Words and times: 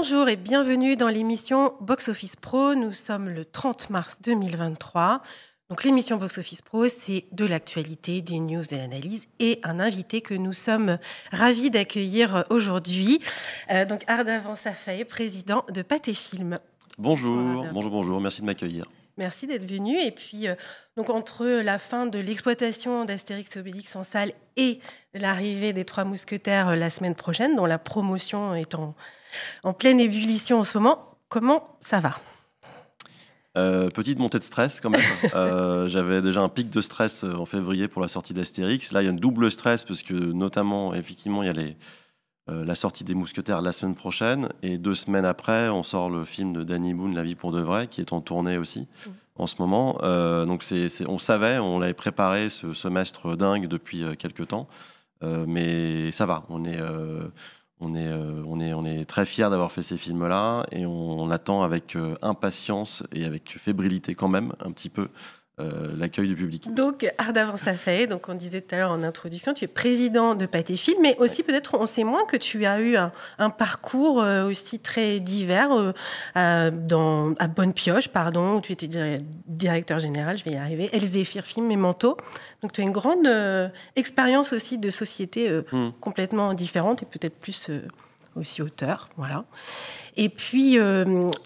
Bonjour 0.00 0.28
et 0.28 0.36
bienvenue 0.36 0.94
dans 0.94 1.08
l'émission 1.08 1.74
Box 1.80 2.08
Office 2.08 2.36
Pro. 2.36 2.76
Nous 2.76 2.92
sommes 2.92 3.28
le 3.28 3.44
30 3.44 3.90
mars 3.90 4.18
2023. 4.22 5.22
Donc 5.70 5.82
l'émission 5.82 6.18
Box 6.18 6.38
Office 6.38 6.62
Pro, 6.62 6.86
c'est 6.86 7.24
de 7.32 7.44
l'actualité, 7.44 8.22
des 8.22 8.38
news, 8.38 8.62
de 8.62 8.76
l'analyse 8.76 9.26
et 9.40 9.58
un 9.64 9.80
invité 9.80 10.20
que 10.20 10.34
nous 10.34 10.52
sommes 10.52 10.98
ravis 11.32 11.70
d'accueillir 11.70 12.44
aujourd'hui. 12.48 13.18
Euh, 13.72 13.84
donc 13.86 14.04
Ardavan 14.06 14.54
Safai, 14.54 15.04
président 15.04 15.64
de 15.68 15.82
Pathé 15.82 16.14
Film. 16.14 16.60
Bonjour, 16.96 17.66
bonjour, 17.72 17.90
bonjour, 17.90 18.20
merci 18.20 18.42
de 18.42 18.46
m'accueillir. 18.46 18.84
Merci 19.16 19.48
d'être 19.48 19.68
venu. 19.68 20.00
Et 20.00 20.12
puis, 20.12 20.46
euh, 20.46 20.54
donc 20.96 21.10
entre 21.10 21.44
la 21.44 21.80
fin 21.80 22.06
de 22.06 22.20
l'exploitation 22.20 23.04
d'Astérix 23.04 23.56
Obélix 23.56 23.96
en 23.96 24.04
salle 24.04 24.30
et 24.56 24.78
l'arrivée 25.12 25.72
des 25.72 25.84
Trois 25.84 26.04
Mousquetaires 26.04 26.68
euh, 26.68 26.76
la 26.76 26.88
semaine 26.88 27.16
prochaine, 27.16 27.56
dont 27.56 27.66
la 27.66 27.80
promotion 27.80 28.54
est 28.54 28.76
en, 28.76 28.94
en 29.62 29.72
pleine 29.72 30.00
ébullition 30.00 30.60
en 30.60 30.64
ce 30.64 30.78
moment, 30.78 31.16
comment 31.28 31.76
ça 31.80 32.00
va? 32.00 32.14
Euh, 33.58 33.90
petite 33.90 34.18
montée 34.18 34.38
de 34.38 34.44
stress 34.44 34.80
quand 34.80 34.90
même. 34.90 35.00
Euh, 35.34 35.88
j'avais 35.88 36.22
déjà 36.22 36.40
un 36.40 36.48
pic 36.48 36.70
de 36.70 36.80
stress 36.80 37.22
euh, 37.22 37.34
en 37.34 37.44
février 37.44 37.86
pour 37.88 38.00
la 38.00 38.08
sortie 38.08 38.34
d'Astérix. 38.34 38.92
Là, 38.92 39.02
il 39.02 39.06
y 39.06 39.08
a 39.08 39.10
un 39.10 39.14
double 39.14 39.50
stress 39.50 39.84
parce 39.84 40.02
que 40.02 40.14
notamment, 40.14 40.94
effectivement, 40.94 41.42
il 41.42 41.46
y 41.46 41.50
a 41.50 41.52
les, 41.52 41.76
la 42.46 42.74
sortie 42.74 43.04
des 43.04 43.14
Mousquetaires 43.14 43.60
la 43.60 43.72
semaine 43.72 43.94
prochaine. 43.94 44.48
Et 44.62 44.78
deux 44.78 44.94
semaines 44.94 45.24
après, 45.24 45.68
on 45.68 45.82
sort 45.82 46.08
le 46.08 46.24
film 46.24 46.52
de 46.52 46.64
Danny 46.64 46.94
Boone, 46.94 47.14
La 47.14 47.22
vie 47.22 47.34
pour 47.34 47.52
de 47.52 47.60
vrai, 47.60 47.88
qui 47.88 48.00
est 48.00 48.12
en 48.12 48.20
tournée 48.20 48.56
aussi 48.56 48.80
mmh. 48.80 49.10
en 49.36 49.46
ce 49.46 49.56
moment. 49.58 49.98
donc 50.46 50.64
on 51.06 51.18
savait, 51.18 51.58
on 51.58 51.78
l'avait 51.78 51.94
préparé 51.94 52.48
ce 52.48 52.72
semestre 52.72 53.36
dingue 53.36 53.66
depuis 53.66 54.04
quelques 54.18 54.48
temps. 54.48 54.66
mais 55.22 56.10
ça 56.10 56.24
va, 56.26 56.44
on 56.48 56.64
est 56.64 56.80
on 57.80 57.94
est, 57.94 58.06
euh, 58.06 58.42
on 58.46 58.60
est, 58.60 58.72
on 58.72 58.84
est 58.84 59.04
très 59.04 59.24
fiers 59.24 59.48
d'avoir 59.50 59.70
fait 59.70 59.82
ces 59.82 59.96
films-là 59.96 60.66
et 60.72 60.84
on, 60.84 61.30
attend 61.30 61.62
avec 61.62 61.94
euh, 61.94 62.16
impatience 62.22 63.04
et 63.12 63.24
avec 63.24 63.58
fébrilité 63.58 64.14
quand 64.14 64.28
même 64.28 64.52
un 64.60 64.72
petit 64.72 64.88
peu 64.88 65.08
euh, 65.60 65.88
l'accueil 65.96 66.28
du 66.28 66.34
public. 66.34 66.72
Donc, 66.74 67.12
Ardavant 67.18 67.56
fait. 67.56 68.06
donc 68.06 68.28
on 68.28 68.34
disait 68.34 68.60
tout 68.60 68.74
à 68.74 68.78
l'heure 68.78 68.90
en 68.90 69.02
introduction, 69.02 69.54
tu 69.54 69.64
es 69.64 69.68
président 69.68 70.34
de 70.34 70.46
Pâté 70.46 70.76
Film, 70.76 70.98
mais 71.02 71.16
aussi 71.18 71.42
peut-être 71.42 71.76
on 71.78 71.86
sait 71.86 72.04
moins 72.04 72.24
que 72.24 72.36
tu 72.36 72.64
as 72.66 72.80
eu 72.80 72.96
un, 72.96 73.50
parcours 73.50 74.16
aussi 74.46 74.78
très 74.78 75.20
divers 75.20 75.94
dans, 76.34 77.34
à 77.38 77.48
Bonne 77.48 77.72
Pioche, 77.72 78.08
pardon, 78.08 78.56
où 78.56 78.60
tu 78.60 78.72
étais 78.72 78.88
directeur 79.46 79.98
général, 79.98 80.38
je 80.38 80.44
vais 80.44 80.52
y 80.52 80.56
arriver, 80.56 80.88
Elzéphir 80.92 81.44
Film 81.44 81.70
et 81.70 81.76
Manteau. 81.76 82.16
Donc 82.62 82.72
tu 82.72 82.80
as 82.80 82.84
une 82.84 82.92
grande 82.92 83.26
euh, 83.26 83.68
expérience 83.96 84.52
aussi 84.52 84.78
de 84.78 84.90
société 84.90 85.48
euh, 85.48 85.62
hmm. 85.72 85.90
complètement 86.00 86.54
différente 86.54 87.02
et 87.02 87.06
peut-être 87.06 87.38
plus 87.38 87.70
euh, 87.70 87.80
aussi 88.38 88.62
auteur, 88.62 89.08
voilà. 89.16 89.44
Et 90.16 90.28
puis, 90.28 90.76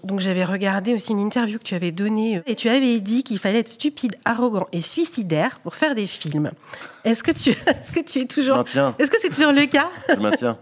donc 0.03 0.21
j'avais 0.21 0.45
regardé 0.45 0.95
aussi 0.95 1.13
une 1.13 1.21
interview 1.21 1.59
que 1.59 1.65
tu 1.65 1.75
avais 1.75 1.93
donnée 1.93 2.41
et 2.47 2.55
tu 2.55 2.71
avais 2.71 3.01
dit 3.01 3.23
qu'il 3.23 3.39
fallait 3.39 3.59
être 3.59 3.69
stupide, 3.69 4.17
arrogant 4.25 4.67
et 4.73 4.81
suicidaire 4.81 5.61
pour 5.61 5.75
faire 5.75 5.95
des 5.95 6.07
films. 6.07 6.53
Est-ce 7.05 7.23
que 7.23 7.33
tu, 7.33 7.51
est-ce 7.67 7.93
que 7.93 8.01
tu 8.01 8.21
es 8.21 8.25
toujours, 8.25 8.59
est-ce 8.61 9.11
que 9.11 9.17
c'est 9.21 9.29
toujours 9.29 9.53
le 9.53 9.67
cas? 9.67 9.91
Je 10.09 10.21
maintiens. 10.21 10.59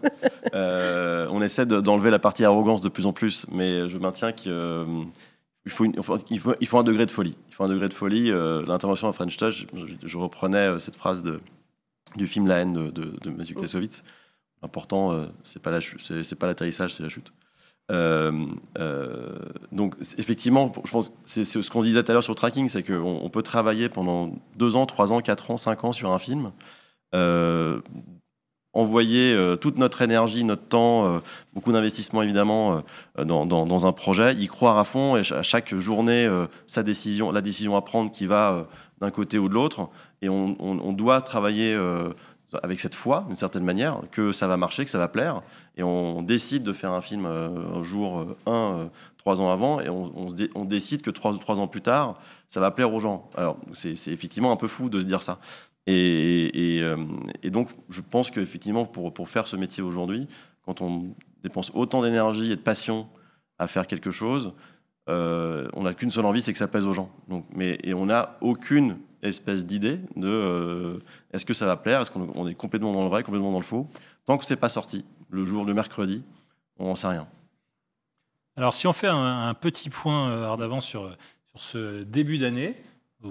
on 0.52 1.40
essaie 1.42 1.66
d'enlever 1.66 2.10
la 2.10 2.18
partie 2.18 2.44
arrogance 2.44 2.82
de 2.82 2.88
plus 2.88 3.06
en 3.06 3.12
plus, 3.12 3.46
mais 3.52 3.88
je 3.88 3.96
maintiens 3.98 4.32
que 4.32 4.84
il 5.66 5.70
faut, 5.70 5.84
il, 5.84 6.02
faut, 6.02 6.54
il 6.60 6.66
faut, 6.66 6.78
un 6.78 6.82
degré 6.82 7.06
de 7.06 7.10
folie. 7.10 7.36
Il 7.48 7.54
faut 7.54 7.64
un 7.64 7.68
degré 7.68 7.88
de 7.88 7.94
folie. 7.94 8.30
Euh, 8.30 8.64
l'intervention 8.66 9.08
à 9.08 9.12
French 9.12 9.36
Touch, 9.36 9.66
je, 10.02 10.18
reprenais 10.18 10.68
euh, 10.68 10.78
cette 10.78 10.96
phrase 10.96 11.22
de, 11.22 11.40
du 12.16 12.26
film 12.26 12.46
La 12.46 12.58
haine 12.58 12.72
de, 12.72 12.90
de, 12.90 13.12
de 13.20 13.30
Mathieu 13.30 13.54
Kassovitz. 13.54 14.02
L'important, 14.62 15.12
euh, 15.12 15.26
c'est 15.42 15.62
pas 15.62 16.46
l'atterrissage, 16.46 16.94
c'est 16.94 17.02
la 17.02 17.08
chute. 17.08 17.32
donc 19.72 19.96
effectivement, 20.18 20.72
je 20.84 20.90
pense 20.90 21.12
c'est 21.24 21.44
ce 21.44 21.70
qu'on 21.70 21.80
disait 21.80 22.02
tout 22.02 22.10
à 22.10 22.14
l'heure 22.14 22.22
sur 22.22 22.32
le 22.32 22.36
tracking, 22.36 22.68
c'est 22.68 22.82
qu'on 22.82 23.20
on 23.22 23.30
peut 23.30 23.42
travailler 23.42 23.88
pendant 23.88 24.32
deux 24.56 24.76
ans, 24.76 24.86
trois 24.86 25.12
ans, 25.12 25.20
quatre 25.20 25.50
ans, 25.50 25.56
cinq 25.56 25.84
ans 25.84 25.92
sur 25.92 26.12
un 26.12 26.18
film 26.18 26.52
envoyer 28.72 29.34
euh, 29.34 29.56
toute 29.56 29.78
notre 29.78 30.02
énergie, 30.02 30.44
notre 30.44 30.62
temps, 30.62 31.04
euh, 31.06 31.18
beaucoup 31.54 31.72
d'investissement 31.72 32.22
évidemment 32.22 32.82
euh, 33.18 33.24
dans, 33.24 33.44
dans, 33.46 33.86
un 33.86 33.92
projet, 33.92 34.34
y 34.34 34.46
croire 34.46 34.78
à 34.78 34.84
fond 34.84 35.16
et 35.16 35.20
à 35.32 35.42
chaque 35.42 35.74
journée 35.74 36.28
sa 36.66 36.82
décision, 36.82 37.32
la 37.32 37.40
décision 37.40 37.76
à 37.76 37.82
prendre 37.82 38.10
qui 38.10 38.26
va 38.26 38.68
d'un 39.00 39.10
côté 39.10 39.38
ou 39.38 39.48
de 39.48 39.54
l'autre. 39.54 39.88
Et 40.22 40.28
on, 40.28 40.92
doit 40.92 41.20
travailler 41.22 41.76
avec 42.62 42.80
cette 42.80 42.94
foi, 42.94 43.24
d'une 43.28 43.36
certaine 43.36 43.64
manière, 43.64 44.00
que 44.10 44.32
ça 44.32 44.46
va 44.46 44.56
marcher, 44.56 44.84
que 44.84 44.90
ça 44.90 44.98
va 44.98 45.08
plaire. 45.08 45.42
Et 45.76 45.82
on 45.82 46.22
décide 46.22 46.62
de 46.62 46.72
faire 46.72 46.92
un 46.92 47.00
film 47.00 47.26
un 47.26 47.82
jour, 47.82 48.36
un, 48.46 48.90
trois 49.18 49.40
ans 49.40 49.50
avant, 49.50 49.80
et 49.80 49.88
on, 49.88 50.64
décide 50.64 51.02
que 51.02 51.10
trois, 51.10 51.36
trois 51.38 51.58
ans 51.60 51.68
plus 51.68 51.82
tard, 51.82 52.18
ça 52.48 52.60
va 52.60 52.70
plaire 52.70 52.92
aux 52.92 52.98
gens. 52.98 53.30
Alors 53.36 53.56
c'est 53.72 54.08
effectivement 54.08 54.52
un 54.52 54.56
peu 54.56 54.68
fou 54.68 54.88
de 54.88 55.00
se 55.00 55.06
dire 55.06 55.22
ça. 55.22 55.38
Euh, 55.88 56.96
et, 57.42 57.50
donc, 57.50 57.68
je 57.88 58.00
pense 58.00 58.30
qu'effectivement, 58.30 58.84
pour, 58.84 59.12
pour 59.12 59.28
faire 59.28 59.46
ce 59.46 59.56
métier 59.56 59.82
aujourd'hui, 59.82 60.28
quand 60.64 60.80
on 60.80 61.14
dépense 61.42 61.70
autant 61.74 62.02
d'énergie 62.02 62.52
et 62.52 62.56
de 62.56 62.60
passion 62.60 63.08
à 63.58 63.66
faire 63.66 63.86
quelque 63.86 64.10
chose, 64.10 64.52
euh, 65.08 65.68
on 65.72 65.82
n'a 65.82 65.94
qu'une 65.94 66.10
seule 66.10 66.26
envie, 66.26 66.42
c'est 66.42 66.52
que 66.52 66.58
ça 66.58 66.68
plaise 66.68 66.86
aux 66.86 66.92
gens. 66.92 67.10
Donc, 67.28 67.46
mais, 67.54 67.78
et 67.82 67.94
on 67.94 68.06
n'a 68.06 68.36
aucune 68.40 68.98
espèce 69.22 69.66
d'idée 69.66 69.98
de 70.16 70.28
euh, 70.28 70.98
est-ce 71.32 71.44
que 71.44 71.54
ça 71.54 71.66
va 71.66 71.76
plaire, 71.76 72.00
est-ce 72.00 72.10
qu'on 72.10 72.46
est 72.46 72.54
complètement 72.54 72.92
dans 72.92 73.02
le 73.02 73.08
vrai, 73.08 73.22
complètement 73.22 73.52
dans 73.52 73.58
le 73.58 73.64
faux? 73.64 73.88
Tant 74.26 74.38
que 74.38 74.44
c'est 74.44 74.56
pas 74.56 74.68
sorti, 74.68 75.04
le 75.28 75.44
jour, 75.44 75.64
le 75.64 75.74
mercredi, 75.74 76.22
on 76.78 76.86
n'en 76.86 76.94
sait 76.94 77.08
rien. 77.08 77.26
Alors, 78.56 78.74
si 78.74 78.86
on 78.86 78.92
fait 78.92 79.08
un, 79.08 79.54
petit 79.54 79.90
point 79.90 80.56
d'avance 80.56 80.84
sur, 80.84 81.16
sur 81.50 81.62
ce 81.62 82.02
début 82.02 82.38
d'année, 82.38 82.76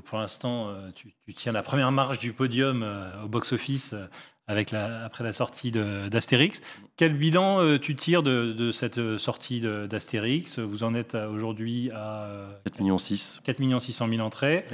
pour 0.05 0.19
l'instant, 0.19 0.69
euh, 0.69 0.91
tu, 0.93 1.13
tiens 1.33 1.51
la 1.51 1.63
première 1.63 1.91
marche 1.91 2.19
du 2.19 2.31
podium 2.31 2.83
euh, 2.83 3.23
au 3.23 3.27
box-office 3.27 3.93
euh, 3.93 4.05
avec 4.47 4.71
la, 4.71 5.03
après 5.05 5.23
la 5.23 5.33
sortie 5.33 5.71
d'Astérix. 5.71 6.61
Quel 6.95 7.13
bilan 7.13 7.77
tu 7.77 7.95
tires 7.95 8.23
de, 8.23 8.71
cette 8.71 9.17
sortie 9.19 9.61
d'Astérix? 9.61 10.57
Vous 10.57 10.83
en 10.83 10.95
êtes 10.95 11.13
aujourd'hui 11.13 11.91
à 11.91 12.27
4 12.65 12.79
millions 12.79 12.97
6. 12.97 13.41
4 13.43 13.59
millions 13.59 13.79
600 13.79 14.07
000 14.09 14.21
entrées. 14.21 14.65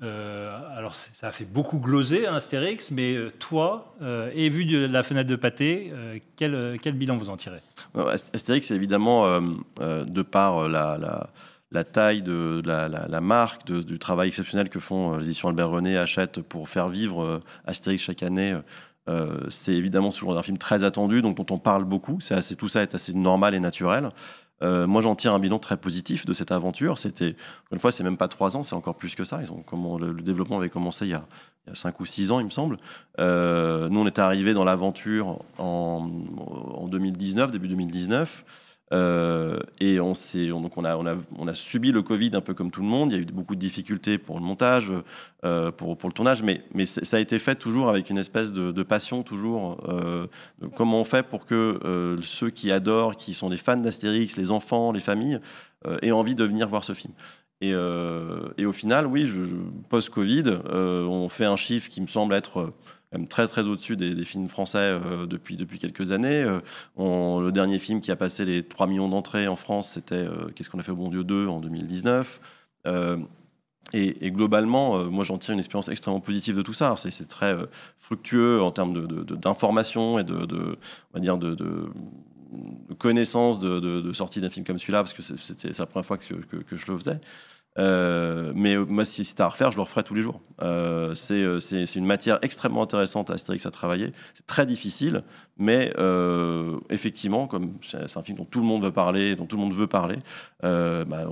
Alors 0.00 0.94
ça 1.12 1.28
a 1.28 1.32
fait 1.32 1.44
beaucoup 1.44 1.78
gloser 1.78 2.26
hein, 2.26 2.34
Astérix, 2.34 2.90
mais 2.90 3.16
toi, 3.38 3.94
et 4.34 4.48
vu 4.48 4.64
de 4.64 4.86
la 4.86 5.02
fenêtre 5.02 5.28
de 5.28 5.36
pâté, 5.36 5.92
quel, 6.36 6.78
quel, 6.80 6.94
bilan 6.94 7.16
vous 7.16 7.30
en 7.30 7.36
tirez? 7.36 7.60
Astérix, 8.32 8.70
évidemment, 8.70 9.40
de 9.80 10.22
par 10.22 10.68
la 11.70 11.84
taille 11.84 12.22
de, 12.22 12.62
la, 12.64 13.20
marque, 13.20 13.70
du 13.70 13.98
travail 13.98 14.28
exceptionnel 14.28 14.68
que 14.68 14.80
font 14.80 15.14
euh, 15.14 15.18
les 15.18 15.26
éditions 15.26 15.48
Albert 15.48 15.70
René, 15.70 15.96
Hachette 15.96 16.40
pour 16.40 16.68
faire 16.68 16.88
vivre 16.88 17.22
euh, 17.22 17.40
Astérix 17.66 18.02
chaque 18.02 18.22
année. 18.22 18.56
Euh, 19.08 19.40
c'est 19.48 19.72
évidemment 19.72 20.10
toujours 20.10 20.36
un 20.36 20.42
film 20.42 20.58
très 20.58 20.84
attendu, 20.84 21.22
donc 21.22 21.36
dont 21.36 21.54
on 21.54 21.58
parle 21.58 21.84
beaucoup. 21.84 22.20
C'est 22.20 22.56
tout 22.56 22.68
ça 22.68 22.82
est 22.82 22.94
assez 22.94 23.14
normal 23.14 23.54
et 23.54 23.60
naturel. 23.60 24.10
Moi, 24.62 25.02
j'en 25.02 25.14
tire 25.14 25.34
un 25.34 25.38
bilan 25.38 25.58
très 25.58 25.76
positif 25.76 26.26
de 26.26 26.32
cette 26.32 26.52
aventure. 26.52 26.98
C'était, 26.98 27.36
une 27.72 27.78
fois, 27.78 27.92
c'est 27.92 28.04
même 28.04 28.16
pas 28.16 28.28
trois 28.28 28.56
ans, 28.56 28.62
c'est 28.62 28.74
encore 28.74 28.96
plus 28.96 29.14
que 29.14 29.24
ça. 29.24 29.40
Ils 29.42 29.52
ont, 29.52 29.62
comment, 29.64 29.98
le, 29.98 30.12
développement 30.14 30.58
avait 30.58 30.70
commencé 30.70 31.06
il 31.06 31.10
y, 31.10 31.14
a, 31.14 31.24
cinq 31.74 32.00
ou 32.00 32.04
six 32.04 32.30
ans, 32.30 32.40
il 32.40 32.46
me 32.46 32.50
semble. 32.50 32.78
nous, 33.18 33.24
on 34.00 34.06
est 34.06 34.18
arrivé 34.18 34.54
dans 34.54 34.64
l'aventure 34.64 35.38
en, 35.58 36.10
en 36.74 36.88
2019, 36.88 37.50
début 37.50 37.68
2019. 37.68 38.44
Euh, 38.92 39.58
et 39.80 40.00
on, 40.00 40.12
donc 40.60 40.76
on, 40.76 40.84
a, 40.84 40.96
on, 40.96 41.06
a, 41.06 41.14
on, 41.36 41.46
a, 41.46 41.54
subi 41.54 41.92
le 41.92 42.02
Covid 42.02 42.30
un 42.34 42.40
peu 42.40 42.54
comme 42.54 42.70
tout 42.70 42.80
le 42.80 42.86
monde. 42.86 43.12
Il 43.12 43.14
y 43.16 43.18
a 43.18 43.22
eu 43.22 43.26
beaucoup 43.26 43.54
de 43.54 43.60
difficultés 43.60 44.18
pour 44.18 44.38
le 44.38 44.44
montage, 44.44 44.92
euh, 45.44 45.70
pour, 45.70 45.96
pour, 45.98 46.08
le 46.08 46.14
tournage, 46.14 46.42
mais, 46.42 46.62
mais 46.74 46.86
ça 46.86 47.16
a 47.16 47.20
été 47.20 47.38
fait 47.38 47.54
toujours 47.54 47.88
avec 47.88 48.10
une 48.10 48.18
espèce 48.18 48.52
de, 48.52 48.82
passion, 48.82 49.22
toujours. 49.22 49.78
Euh, 49.88 50.26
comment 50.74 51.00
on 51.00 51.04
fait 51.04 51.22
pour 51.22 51.44
que 51.44 52.16
ceux 52.22 52.50
qui 52.50 52.72
adorent, 52.72 53.16
qui 53.16 53.34
sont 53.34 53.50
des 53.50 53.56
fans 53.56 53.76
d'Astérix, 53.76 54.36
les 54.36 54.50
enfants, 54.50 54.92
les 54.92 55.00
familles, 55.00 55.40
aient 56.02 56.10
envie 56.10 56.34
de 56.34 56.44
venir 56.44 56.66
voir 56.66 56.82
ce 56.84 56.92
film 56.92 57.12
et, 57.60 57.70
et 57.70 58.66
au 58.66 58.72
final, 58.72 59.06
oui, 59.06 59.30
post-Covid, 59.88 60.58
on 60.70 61.28
fait 61.28 61.44
un 61.44 61.56
chiffre 61.56 61.90
qui 61.90 62.00
me 62.00 62.06
semble 62.06 62.34
être 62.34 62.72
très 63.28 63.46
très 63.46 63.62
au-dessus 63.62 63.96
des, 63.96 64.24
films 64.24 64.48
français 64.48 64.78
euh, 64.78 65.26
depuis, 65.26 65.56
depuis 65.56 65.78
quelques 65.78 66.12
années. 66.12 66.42
Euh, 66.42 67.40
le 67.40 67.50
dernier 67.50 67.78
film 67.78 68.00
qui 68.00 68.10
a 68.10 68.16
passé 68.16 68.44
les 68.44 68.62
3 68.62 68.86
millions 68.86 69.08
d'entrées 69.08 69.48
en 69.48 69.56
France, 69.56 69.92
c'était 69.92 70.14
euh, 70.14 70.48
Qu'est-ce 70.54 70.70
qu'on 70.70 70.78
a 70.78 70.82
fait, 70.82 70.92
bon 70.92 71.08
Dieu 71.08 71.24
2 71.24 71.46
en 71.46 71.60
2019. 71.60 72.40
Et, 73.94 74.30
globalement, 74.30 75.04
moi 75.04 75.24
j'en 75.24 75.38
tire 75.38 75.54
une 75.54 75.60
expérience 75.60 75.88
extrêmement 75.88 76.20
positive 76.20 76.56
de 76.56 76.62
tout 76.62 76.74
ça. 76.74 76.94
C'est 76.96 77.26
très 77.26 77.56
fructueux 77.98 78.60
en 78.62 78.70
termes 78.70 78.92
de, 78.92 79.34
et 80.18 80.24
de, 80.24 80.78
on 81.10 81.14
va 81.14 81.20
dire 81.20 81.38
de, 81.38 81.56
connaissance 82.98 83.58
de, 83.58 84.12
sortie 84.12 84.40
d'un 84.40 84.50
film 84.50 84.64
comme 84.64 84.78
celui-là, 84.78 85.02
parce 85.02 85.12
que 85.12 85.22
c'était 85.22 85.70
la 85.78 85.86
première 85.86 86.06
fois 86.06 86.18
que, 86.18 86.24
je 86.24 86.92
le 86.92 86.98
faisais. 86.98 87.20
Euh, 87.78 88.52
mais 88.56 88.76
moi, 88.76 89.04
si 89.04 89.24
c'était 89.24 89.42
à 89.42 89.48
refaire, 89.48 89.70
je 89.70 89.76
le 89.76 89.82
referais 89.82 90.02
tous 90.02 90.14
les 90.14 90.22
jours. 90.22 90.40
Euh, 90.62 91.14
c'est, 91.14 91.94
une 91.94 92.06
matière 92.06 92.38
extrêmement 92.42 92.82
intéressante 92.82 93.30
à 93.30 93.34
Astérix 93.34 93.66
à 93.66 93.70
travailler. 93.70 94.12
C'est 94.34 94.46
très 94.46 94.66
difficile, 94.66 95.22
mais 95.58 95.92
euh, 95.98 96.78
effectivement, 96.90 97.46
comme 97.46 97.74
c'est 97.82 98.16
un 98.16 98.22
film 98.22 98.38
dont 98.38 98.44
tout 98.44 98.58
le 98.60 98.66
monde 98.66 98.82
veut 98.82 98.90
parler, 98.90 99.36
dont 99.36 99.46
tout 99.46 99.56
le 99.56 99.62
monde 99.62 99.74
veut 99.74 99.86
parler, 99.86 100.18
euh, 100.64 101.04
bah, 101.04 101.24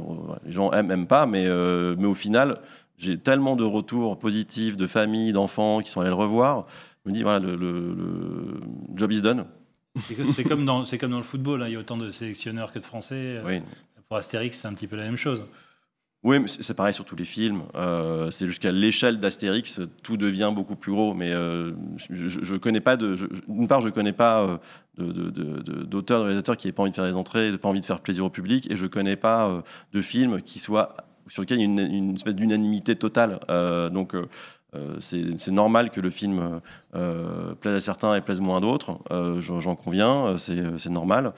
les 0.44 0.52
gens 0.52 0.70
aiment, 0.72 1.06
pas, 1.06 1.26
mais, 1.26 1.46
euh, 1.46 1.96
mais 1.98 2.06
au 2.06 2.14
final, 2.14 2.60
j'ai 2.96 3.18
tellement 3.18 3.56
de 3.56 3.64
retours 3.64 4.18
positifs 4.18 4.76
de 4.76 4.86
familles, 4.86 5.32
d'enfants 5.32 5.80
qui 5.80 5.90
sont 5.90 6.00
allés 6.00 6.10
le 6.10 6.14
revoir. 6.14 6.66
Je 7.04 7.10
me 7.10 7.14
dis, 7.14 7.22
voilà, 7.22 7.40
le- 7.40 7.56
le 7.56 8.60
job 8.94 9.12
is 9.12 9.20
done. 9.20 9.46
C'est 10.34 10.44
comme, 10.44 10.64
dans- 10.64 10.84
c'est 10.84 10.98
comme 10.98 11.10
dans 11.10 11.16
le 11.18 11.22
football, 11.22 11.62
hein, 11.62 11.68
il 11.68 11.72
y 11.72 11.76
a 11.76 11.78
autant 11.80 11.96
de 11.96 12.10
sélectionneurs 12.10 12.72
que 12.72 12.78
de 12.78 12.84
Français. 12.84 13.40
Oui. 13.44 13.60
Pour 14.08 14.18
Astérix, 14.18 14.58
c'est 14.60 14.68
un 14.68 14.74
petit 14.74 14.86
peu 14.86 14.96
la 14.96 15.04
même 15.04 15.16
chose. 15.16 15.44
Oui, 16.22 16.38
c'est 16.46 16.74
pareil 16.74 16.94
sur 16.94 17.04
tous 17.04 17.14
les 17.14 17.24
films. 17.24 17.62
Euh, 17.76 18.30
c'est 18.30 18.46
jusqu'à 18.46 18.72
l'échelle 18.72 19.20
d'Astérix, 19.20 19.80
tout 20.02 20.16
devient 20.16 20.50
beaucoup 20.54 20.74
plus 20.74 20.90
gros. 20.92 21.14
Mais 21.14 21.32
euh, 21.32 21.72
je, 22.10 22.28
je, 22.28 22.56
connais 22.56 22.80
pas 22.80 22.96
de. 22.96 23.14
D'une 23.46 23.68
part, 23.68 23.80
je 23.80 23.90
connais 23.90 24.12
pas 24.12 24.42
euh, 24.44 24.58
de- 24.98 25.30
de- 25.30 26.14
réalisateurs 26.14 26.56
qui 26.56 26.66
n'aient 26.66 26.72
pas 26.72 26.82
envie 26.82 26.90
de 26.90 26.96
faire 26.96 27.06
des 27.06 27.16
entrées, 27.16 27.56
pas 27.58 27.68
envie 27.68 27.80
de 27.80 27.84
faire 27.84 28.00
plaisir 28.00 28.24
au 28.24 28.30
public, 28.30 28.68
et 28.70 28.76
je 28.76 28.86
connais 28.86 29.16
pas 29.16 29.48
euh, 29.48 29.60
de 29.92 30.00
films 30.02 30.42
qui 30.42 30.58
soient 30.58 30.96
sur 31.28 31.42
lesquels 31.42 31.58
il 31.58 31.62
y 31.62 31.64
a 31.64 31.68
une, 31.68 31.78
une 31.78 32.14
espèce 32.16 32.34
d'unanimité 32.34 32.96
totale. 32.96 33.40
Euh, 33.50 33.88
donc. 33.88 34.14
Euh, 34.74 34.98
euh, 34.98 35.34
c'est 35.36 35.52
normal 35.52 35.90
que 35.90 36.00
le 36.00 36.10
film 36.10 36.60
euh, 36.94 37.54
plaise 37.54 37.74
à 37.74 37.80
certains 37.80 38.14
et 38.14 38.20
plaise 38.20 38.40
moins 38.40 38.58
à 38.58 38.60
d'autres. 38.60 38.98
Euh, 39.10 39.40
J'en 39.40 39.76
conviens, 39.76 40.36
euh, 40.36 40.36
c'est 40.78 40.90
normal. 40.90 41.32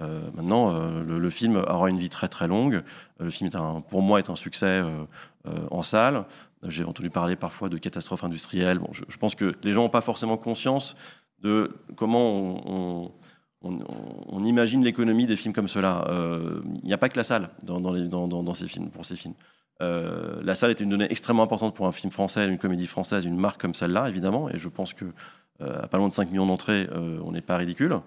Euh, 0.00 0.20
maintenant, 0.34 0.74
euh, 0.74 1.02
le, 1.02 1.30
film 1.30 1.56
aura 1.56 1.90
une 1.90 1.98
vie 1.98 2.08
très 2.08 2.28
très 2.28 2.48
longue. 2.48 2.76
Euh, 2.76 3.24
Le 3.24 3.30
film, 3.30 3.50
pour 3.88 4.02
moi, 4.02 4.18
est 4.18 4.30
un 4.30 4.36
succès 4.36 4.66
euh, 4.66 5.04
euh, 5.46 5.66
en 5.70 5.82
salle. 5.82 6.24
J'ai 6.62 6.84
entendu 6.84 7.10
parler 7.10 7.36
parfois 7.36 7.68
de 7.68 7.78
catastrophes 7.78 8.24
industrielles. 8.24 8.78
Bon, 8.78 8.90
je, 8.92 9.16
pense 9.16 9.34
que 9.34 9.54
les 9.62 9.72
gens 9.72 9.82
n'ont 9.82 9.88
pas 9.88 10.00
forcément 10.00 10.36
conscience 10.36 10.94
de 11.40 11.74
comment 11.96 13.10
on, 13.62 14.44
imagine 14.44 14.84
l'économie 14.84 15.26
des 15.26 15.36
films 15.36 15.54
comme 15.54 15.68
cela. 15.68 16.06
Euh, 16.08 16.60
Il 16.82 16.86
n'y 16.86 16.92
a 16.92 16.98
pas 16.98 17.08
que 17.08 17.16
la 17.16 17.24
salle 17.24 17.50
dans 17.62 18.54
ces 18.54 18.68
films, 18.68 18.90
pour 18.90 19.04
ces 19.04 19.16
films. 19.16 19.34
Euh, 19.80 20.40
la 20.42 20.54
salle 20.54 20.70
est 20.70 20.80
une 20.80 20.90
donnée 20.90 21.06
extrêmement 21.10 21.42
importante 21.42 21.74
pour 21.74 21.86
un 21.86 21.92
film 21.92 22.12
français, 22.12 22.46
une 22.46 22.58
comédie 22.58 22.86
française, 22.86 23.24
une 23.24 23.36
marque 23.36 23.60
comme 23.60 23.74
celle-là, 23.74 24.08
évidemment. 24.08 24.50
Et 24.50 24.58
je 24.58 24.68
pense 24.68 24.92
que 24.92 25.06
euh, 25.62 25.82
à 25.82 25.88
pas 25.88 25.98
loin 25.98 26.08
de 26.08 26.12
5 26.12 26.30
millions 26.30 26.46
d'entrées, 26.46 26.88
euh, 26.92 27.18
on 27.24 27.32
n'est 27.32 27.40
pas 27.40 27.56
ridicule. 27.56 28.00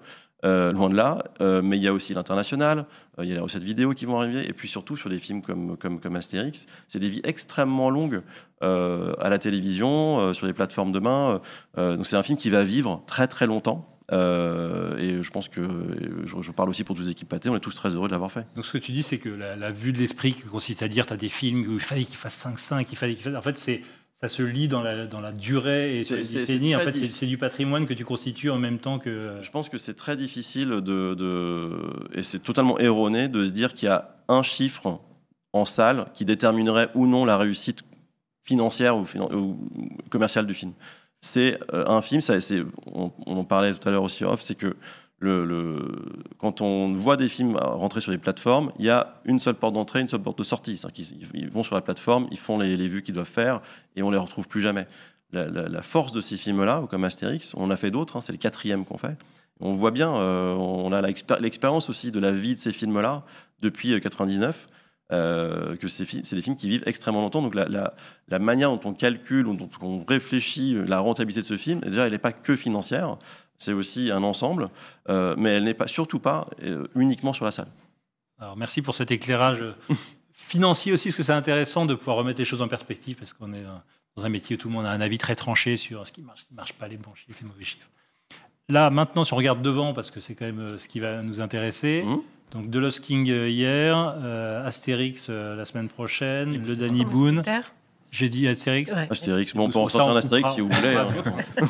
Loin 0.45 0.89
de 0.89 0.95
là. 0.95 1.23
Mais 1.39 1.77
il 1.77 1.81
y 1.81 1.87
a 1.87 1.93
aussi 1.93 2.13
l'international, 2.13 2.85
il 3.17 3.29
y 3.29 3.31
a 3.31 3.35
les 3.35 3.39
recettes 3.39 3.63
vidéo 3.63 3.91
qui 3.91 4.03
vont 4.03 4.19
arriver, 4.19 4.45
et 4.45 4.51
puis 4.51 4.67
surtout 4.67 4.97
sur 4.97 5.09
des 5.09 5.17
films 5.17 5.41
comme, 5.41 5.77
comme, 5.77 6.15
Astérix, 6.17 6.65
c'est 6.89 6.99
des 6.99 7.07
vies 7.07 7.21
extrêmement 7.23 7.89
longues 7.89 8.23
à 8.59 9.29
la 9.29 9.37
télévision, 9.37 10.33
sur 10.33 10.45
les 10.45 10.51
plateformes 10.51 10.91
demain. 10.91 11.39
Donc 11.77 12.05
c'est 12.05 12.17
un 12.17 12.23
film 12.23 12.37
qui 12.37 12.49
va 12.49 12.65
vivre 12.65 13.01
très 13.07 13.29
très 13.29 13.47
longtemps. 13.47 13.92
Euh, 14.13 14.97
et 14.97 15.23
je 15.23 15.29
pense 15.31 15.47
que 15.49 15.61
je, 16.25 16.41
je 16.41 16.51
parle 16.51 16.69
aussi 16.69 16.83
pour 16.83 16.95
toutes 16.95 17.05
les 17.05 17.11
équipes 17.11 17.29
pâtées, 17.29 17.49
on 17.49 17.55
est 17.55 17.59
tous 17.59 17.75
très 17.75 17.89
heureux 17.93 18.07
de 18.07 18.11
l'avoir 18.13 18.31
fait. 18.31 18.45
Donc 18.55 18.65
ce 18.65 18.71
que 18.73 18.77
tu 18.77 18.91
dis, 18.91 19.03
c'est 19.03 19.17
que 19.17 19.29
la, 19.29 19.55
la 19.55 19.71
vue 19.71 19.91
de 19.93 19.97
l'esprit 19.97 20.33
qui 20.33 20.41
consiste 20.43 20.83
à 20.83 20.87
dire, 20.87 21.05
tu 21.05 21.13
as 21.13 21.17
des 21.17 21.29
films 21.29 21.65
où 21.67 21.73
il 21.73 21.79
fallait 21.79 22.03
qu'ils 22.05 22.17
fassent 22.17 22.45
5-5, 22.45 22.85
il 22.91 22.95
fallait 22.97 23.15
qu'ils 23.15 23.23
fassent... 23.23 23.35
En 23.35 23.41
fait, 23.41 23.57
c'est 23.57 23.81
ça 24.21 24.29
se 24.29 24.41
lit 24.43 24.69
dans 24.69 24.81
la, 24.81 25.05
dans 25.05 25.19
la 25.19 25.33
durée 25.33 25.97
et 25.97 26.01
C'est- 26.03 26.07
sur 26.07 26.15
les 26.15 26.23
c'est- 26.23 26.37
décennies. 26.39 26.75
En 26.77 26.79
fait, 26.79 26.95
c'est 26.95 27.25
du 27.25 27.37
patrimoine 27.37 27.85
que 27.85 27.93
tu 27.93 28.05
constitues 28.05 28.49
en 28.51 28.57
même 28.59 28.79
temps 28.79 28.97
que... 28.99 29.33
Je 29.41 29.51
pense 29.51 29.67
que 29.67 29.77
c'est 29.77 29.95
très 29.95 30.15
difficile 30.15 30.69
de, 30.69 31.13
de- 31.13 31.77
et 32.13 32.23
c'est 32.23 32.39
totalement 32.39 32.79
erroné 32.79 33.27
de 33.27 33.43
se 33.45 33.51
dire 33.51 33.73
qu'il 33.73 33.87
y 33.87 33.91
a 33.91 34.15
un 34.29 34.41
chiffre 34.43 35.01
en 35.51 35.65
salle 35.65 36.05
qui 36.13 36.23
déterminerait 36.23 36.89
ou 36.95 37.05
non 37.05 37.25
la 37.25 37.37
réussite 37.37 37.81
financière 38.45 38.97
ou, 38.97 39.03
finan- 39.03 39.33
ou 39.33 39.57
commerciale 40.09 40.45
du 40.47 40.53
film. 40.53 40.71
C'est 41.23 41.57
euh, 41.73 41.85
un 41.87 42.01
film, 42.01 42.19
on, 42.85 43.09
en 43.27 43.45
parlait 43.45 43.73
tout 43.73 43.87
à 43.87 43.91
l'heure 43.91 44.03
aussi 44.03 44.25
off, 44.25 44.41
c'est 44.41 44.55
que 44.55 44.75
quand 46.37 46.59
on 46.59 46.93
voit 46.95 47.15
des 47.15 47.29
films 47.29 47.55
rentrer 47.55 48.01
sur 48.01 48.11
les 48.11 48.17
plateformes, 48.17 48.73
il 48.77 48.83
y 48.83 48.89
a 48.89 49.21
une 49.23 49.39
seule 49.39 49.53
porte 49.53 49.73
d'entrée, 49.73 50.01
une 50.01 50.09
seule 50.09 50.21
porte 50.21 50.37
de 50.37 50.43
sortie. 50.43 50.81
Qu'ils 50.93 51.25
ils 51.33 51.49
vont 51.49 51.63
sur 51.63 51.75
la 51.75 51.81
plateforme, 51.81 52.27
ils 52.29 52.37
font 52.37 52.59
les, 52.59 52.75
vues 52.87 53.03
qu'ils 53.03 53.13
doivent 53.13 53.25
faire 53.25 53.61
et 53.95 54.03
on 54.03 54.11
les 54.11 54.17
retrouve 54.17 54.49
plus 54.49 54.59
jamais. 54.59 54.85
La, 55.31 55.81
force 55.81 56.11
de 56.11 56.19
ces 56.19 56.35
films-là, 56.35 56.83
comme 56.89 57.05
Astérix, 57.05 57.53
on 57.55 57.71
a 57.71 57.77
fait 57.77 57.89
d'autres, 57.89 58.17
hein, 58.17 58.21
c'est 58.21 58.33
le 58.33 58.37
quatrième 58.37 58.83
qu'on 58.83 58.97
fait. 58.97 59.15
On 59.61 59.71
voit 59.71 59.91
bien, 59.91 60.13
euh, 60.13 60.53
on 60.55 60.91
a 60.91 61.01
l'expérience 61.01 61.89
aussi 61.89 62.11
de 62.11 62.19
la 62.19 62.33
vie 62.33 62.55
de 62.55 62.59
ces 62.59 62.73
films-là 62.73 63.23
depuis 63.61 63.93
euh, 63.93 64.01
99, 64.01 64.67
euh, 65.13 65.75
que 65.77 65.87
c'est 65.87 66.05
des 66.35 66.41
films 66.41 66.55
qui 66.57 66.67
vivent 66.69 66.83
extrêmement 66.85 67.21
longtemps. 67.21 67.41
Donc 67.41 67.55
la, 67.55 67.67
la- 67.69 67.93
la 68.27 68.39
manière 68.39 68.69
dont 68.71 68.81
on 68.89 68.93
calcule, 68.93 69.45
dont 69.45 69.69
on 69.81 70.03
réfléchit 70.03 70.75
euh, 70.75 70.85
la 70.85 70.99
rentabilité 70.99 71.41
de 71.41 71.45
ce 71.47 71.57
film, 71.57 71.79
déjà, 71.81 72.05
elle 72.05 72.11
n'est 72.11 72.17
pas 72.17 72.31
que 72.33 72.55
financière, 72.55 73.17
c'est 73.57 73.73
aussi 73.73 74.11
un 74.11 74.23
ensemble, 74.23 74.69
euh, 75.09 75.35
mais 75.37 75.51
elle 75.51 75.63
n'est 75.63 75.73
pas, 75.73 75.87
surtout 75.87 76.19
pas 76.19 76.45
euh, 76.63 76.87
uniquement 76.95 77.31
sur 77.33 77.45
la 77.45 77.51
salle. 77.51 77.69
Alors 78.39 78.57
merci 78.57 78.81
pour 78.81 78.95
cet 78.95 79.11
éclairage 79.11 79.63
financier 80.33 80.91
aussi, 80.93 81.09
parce 81.09 81.15
que 81.17 81.23
c'est 81.23 81.31
intéressant 81.33 81.85
de 81.85 81.93
pouvoir 81.95 82.17
remettre 82.17 82.39
les 82.39 82.45
choses 82.45 82.61
en 82.61 82.67
perspective, 82.67 83.15
parce 83.17 83.33
qu'on 83.33 83.53
est 83.53 83.63
dans 84.17 84.25
un 84.25 84.29
métier 84.29 84.55
où 84.55 84.59
tout 84.59 84.67
le 84.67 84.73
monde 84.73 84.85
a 84.85 84.91
un 84.91 85.01
avis 85.01 85.17
très 85.17 85.35
tranché 85.35 85.77
sur 85.77 86.05
ce 86.07 86.11
qui 86.11 86.21
marche, 86.21 86.41
ce 86.41 86.45
qui 86.45 86.53
ne 86.53 86.57
marche 86.57 86.73
pas, 86.73 86.87
les 86.87 86.97
bons 86.97 87.13
chiffres, 87.15 87.37
les 87.41 87.47
mauvais 87.47 87.63
chiffres. 87.65 87.87
Là, 88.69 88.89
maintenant, 88.89 89.23
si 89.23 89.33
on 89.33 89.37
regarde 89.37 89.61
devant, 89.61 89.93
parce 89.93 90.09
que 90.09 90.19
c'est 90.19 90.35
quand 90.35 90.45
même 90.45 90.77
ce 90.77 90.87
qui 90.87 90.99
va 90.99 91.21
nous 91.21 91.41
intéresser, 91.41 92.03
Mhm. 92.05 92.21
Donc 92.51 92.69
The 92.69 92.75
Lost 92.75 92.99
King 93.01 93.29
euh, 93.29 93.49
hier, 93.49 94.15
euh, 94.17 94.65
Astérix 94.65 95.27
euh, 95.29 95.55
la 95.55 95.65
semaine 95.65 95.87
prochaine, 95.87 96.65
le 96.65 96.75
Danny 96.75 97.03
Boone. 97.03 97.41
J'ai 98.15 98.29
dit 98.29 98.47
Astérix 98.47 98.91
Ouais. 98.91 99.07
Astérix, 99.09 99.55
bon, 99.55 99.63
on 99.65 99.69
peut 99.71 99.79
en 99.79 99.89
sortir 99.89 100.05
on 100.05 100.15
un 100.15 100.17
Astérix 100.17 100.51
si 100.53 100.61
vous 100.61 100.69
voulez. 100.69 100.95
hein. 100.95 101.07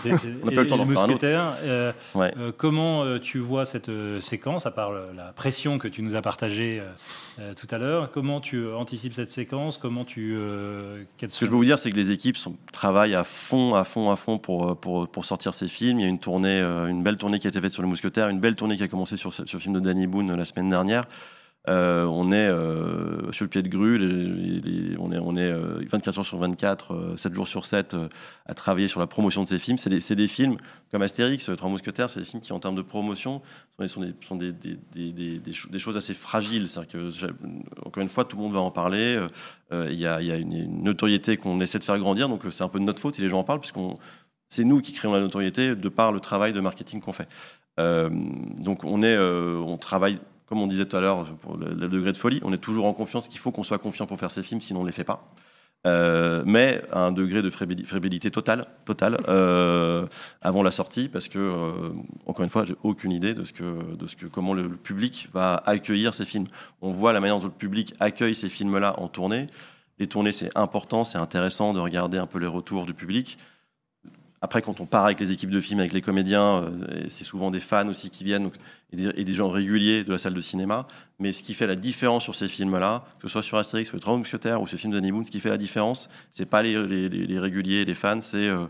C'est- 0.03 0.17
c'est- 0.17 0.27
On 0.43 0.47
n'a 0.47 0.51
pas 0.51 0.61
le 0.63 0.67
temps 0.67 0.75
d'en 0.75 0.83
les 0.83 0.89
faire 0.93 0.99
un 0.99 1.05
autre. 1.05 1.11
mousquetaires, 1.13 1.53
euh, 1.63 1.91
Ouais. 2.15 2.33
euh, 2.37 2.51
comment 2.57 3.03
euh, 3.05 3.17
tu 3.17 3.39
vois 3.39 3.65
cette 3.65 3.87
euh, 3.87 4.19
séquence, 4.19 4.65
à 4.65 4.71
part 4.71 4.91
la 4.91 5.31
pression 5.31 5.77
que 5.77 5.87
tu 5.87 6.01
nous 6.01 6.15
as 6.15 6.21
partagée 6.21 6.81
euh, 6.81 6.89
euh, 7.39 7.53
tout 7.53 7.67
à 7.73 7.77
l'heure? 7.77 8.11
Comment 8.11 8.41
tu 8.41 8.57
euh, 8.57 8.75
anticipes 8.75 9.13
cette 9.13 9.29
séquence? 9.29 9.77
Comment 9.77 10.03
tu 10.03 10.35
euh, 10.35 11.03
Ce 11.17 11.39
que 11.39 11.45
je 11.45 11.49
peux 11.49 11.55
vous 11.55 11.63
dire, 11.63 11.79
c'est 11.79 11.91
que 11.91 11.95
les 11.95 12.11
équipes 12.11 12.35
sont, 12.35 12.57
travaillent 12.73 13.15
à 13.15 13.23
fond, 13.23 13.73
à 13.75 13.85
fond, 13.85 14.11
à 14.11 14.17
fond 14.17 14.37
pour, 14.37 14.77
pour, 14.77 15.07
pour 15.07 15.23
sortir 15.23 15.53
ces 15.53 15.69
films. 15.69 16.01
Il 16.01 16.03
y 16.03 16.05
a 16.05 16.09
une 16.09 16.19
tournée, 16.19 16.59
euh, 16.59 16.87
une 16.87 17.03
belle 17.03 17.15
tournée 17.15 17.39
qui 17.39 17.47
a 17.47 17.51
été 17.51 17.61
faite 17.61 17.71
sur 17.71 17.83
le 17.83 17.87
Mousquetaire, 17.87 18.27
une 18.27 18.41
belle 18.41 18.57
tournée 18.57 18.75
qui 18.75 18.83
a 18.83 18.89
commencé 18.89 19.15
sur, 19.15 19.31
ce- 19.33 19.45
film 19.45 19.75
de 19.75 19.79
Danny 19.79 20.07
Boone 20.07 20.31
euh, 20.31 20.35
la 20.35 20.43
semaine 20.43 20.69
dernière. 20.69 21.05
Euh, 21.69 22.03
on 22.05 22.33
est 22.33 22.35
euh, 22.35 23.31
sur 23.31 23.45
le 23.45 23.49
pied 23.49 23.61
de 23.61 23.69
grue, 23.69 23.95
on 24.99 25.11
est, 25.13 25.17
on 25.17 25.37
est 25.37 25.49
euh, 25.49 25.81
24 25.89 26.19
heures 26.19 26.25
sur 26.25 26.37
24, 26.37 26.93
euh, 26.93 27.15
7 27.17 27.33
jours 27.33 27.47
sur 27.47 27.65
7 27.65 27.93
euh, 27.93 28.09
à 28.45 28.53
travailler 28.53 28.89
sur 28.89 28.99
la 28.99 29.07
promotion 29.07 29.43
de 29.43 29.47
ces 29.47 29.57
films. 29.57 29.77
C'est 29.77 30.15
des, 30.15 30.27
films 30.27 30.57
comme 30.91 31.01
Astérix, 31.01 31.47
euh, 31.47 31.55
Trois 31.55 31.69
Mousquetaires, 31.69 32.09
c'est 32.09 32.19
des 32.19 32.25
films 32.25 32.41
qui, 32.41 32.51
en 32.51 32.59
termes 32.59 32.75
de 32.75 32.81
promotion, 32.81 33.41
sont, 33.87 34.01
des- 34.35 35.79
choses 35.79 35.95
assez 35.95 36.13
fragiles. 36.13 36.67
Que, 36.89 37.09
encore 37.85 38.03
une 38.03 38.09
fois, 38.09 38.25
tout 38.25 38.35
le 38.35 38.43
monde 38.43 38.53
va 38.53 38.59
en 38.59 38.71
parler. 38.71 39.15
Euh, 39.15 39.27
euh, 39.71 39.89
Il 39.89 39.99
y 39.99 40.05
a, 40.05 40.19
une, 40.19 40.83
notoriété 40.83 41.37
qu'on 41.37 41.61
essaie 41.61 41.79
de 41.79 41.85
faire 41.85 41.97
grandir, 41.97 42.27
donc 42.27 42.45
euh, 42.45 42.51
c'est 42.51 42.63
un 42.63 42.69
peu 42.69 42.79
de 42.79 42.83
notre 42.83 42.99
faute 42.99 43.15
si 43.15 43.21
les 43.21 43.29
gens 43.29 43.39
en 43.39 43.43
parlent, 43.45 43.61
puisqu'on 43.61 43.95
c'est 44.49 44.65
nous 44.65 44.81
qui 44.81 44.91
créons 44.91 45.13
la 45.13 45.19
notoriété 45.21 45.75
de 45.75 45.89
par 45.89 46.11
le 46.11 46.19
travail 46.19 46.53
de 46.53 46.59
marketing 46.59 46.99
qu'on 47.01 47.13
fait. 47.13 47.27
Euh, 47.79 48.09
donc 48.61 48.83
on 48.83 49.01
est, 49.01 49.15
euh, 49.15 49.57
on 49.57 49.77
travaille, 49.77 50.19
comme 50.53 50.61
on 50.61 50.67
disait 50.67 50.85
tout 50.85 50.95
à 50.97 51.01
l'heure, 51.01 51.25
pour 51.41 51.57
le, 51.57 51.73
degré 51.73 52.11
de 52.11 52.17
folie, 52.17 52.39
on 52.43 52.53
est 52.53 52.59
toujours 52.59 52.85
en 52.85 52.93
confiance 52.93 53.27
qu'il 53.27 53.39
faut 53.39 53.49
qu'on 53.49 53.63
soit 53.63 53.79
confiant 53.79 54.05
pour 54.05 54.19
faire 54.19 54.29
ces 54.29 54.43
films, 54.43 54.61
sinon 54.61 54.81
on 54.81 54.83
ne 54.83 54.87
les 54.87 54.93
fait 54.93 55.03
pas. 55.03 55.25
Euh, 55.87 56.43
mais 56.45 56.83
à 56.91 56.99
un 56.99 57.11
degré 57.11 57.41
de 57.41 57.49
fébrilité 57.49 58.29
totale, 58.29 58.67
totale 58.85 59.17
euh, 59.29 60.05
avant 60.43 60.61
la 60.61 60.69
sortie, 60.69 61.09
parce 61.09 61.27
que 61.27 61.39
euh, 61.39 61.89
encore 62.27 62.43
une 62.43 62.51
fois, 62.51 62.65
j'ai 62.65 62.75
aucune 62.83 63.11
idée 63.11 63.33
de 63.33 63.45
ce 63.45 63.51
que, 63.51 63.95
de 63.95 64.05
ce 64.05 64.15
que, 64.15 64.27
comment 64.27 64.53
le, 64.53 64.67
le 64.67 64.77
public 64.77 65.27
va 65.33 65.55
accueillir 65.65 66.13
ces 66.13 66.25
films. 66.25 66.45
On 66.83 66.91
voit 66.91 67.13
la 67.13 67.19
manière 67.19 67.39
dont 67.39 67.47
le 67.47 67.51
public 67.51 67.95
accueille 67.99 68.35
ces 68.35 68.47
films-là 68.47 68.93
en 68.99 69.07
tournée. 69.07 69.47
Les 69.97 70.05
tournées, 70.05 70.33
c'est 70.33 70.51
important, 70.53 71.03
c'est 71.03 71.17
intéressant 71.17 71.73
de 71.73 71.79
regarder 71.79 72.19
un 72.19 72.27
peu 72.27 72.37
les 72.37 72.45
retours 72.45 72.85
du 72.85 72.93
public. 72.93 73.39
Après, 74.45 74.61
quand 74.61 74.81
on 74.81 74.85
part 74.85 75.05
avec 75.05 75.21
les 75.21 75.31
équipes 75.31 75.51
de 75.51 75.61
films, 75.61 75.79
avec 75.79 75.93
les 75.93 76.01
comédiens, 76.01 76.63
euh, 76.65 77.05
c'est 77.07 77.23
souvent 77.23 77.49
des 77.49 77.61
fans 77.61 77.87
aussi 77.87 78.09
qui 78.09 78.25
viennent, 78.25 78.43
donc, 78.43 78.55
et, 78.91 78.97
des, 78.97 79.09
et 79.15 79.23
des 79.23 79.33
gens 79.33 79.49
réguliers 79.49 80.03
de 80.03 80.11
la 80.11 80.17
salle 80.17 80.33
de 80.33 80.41
cinéma. 80.41 80.85
Mais 81.17 81.31
ce 81.31 81.41
qui 81.41 81.53
fait 81.53 81.65
la 81.65 81.75
différence 81.77 82.23
sur 82.23 82.35
ces 82.35 82.49
films-là, 82.49 83.05
que 83.21 83.29
ce 83.29 83.31
soit 83.31 83.41
sur 83.41 83.57
Astérix, 83.57 83.93
ou 83.93 83.95
le 83.95 84.01
Trois 84.01 84.17
Mousquetaires, 84.17 84.61
ou 84.61 84.67
ce 84.67 84.75
film 84.75 84.91
d'Annie 84.91 85.13
Boone, 85.13 85.23
ce 85.23 85.31
qui 85.31 85.39
fait 85.39 85.49
la 85.49 85.57
différence, 85.57 86.09
c'est 86.29 86.45
pas 86.45 86.61
les, 86.61 86.73
les- 86.85 87.07
les- 87.07 87.25
les 87.25 87.39
réguliers, 87.39 87.85
les 87.85 87.93
fans, 87.93 88.19
c'est 88.19 88.49
euh, 88.49 88.65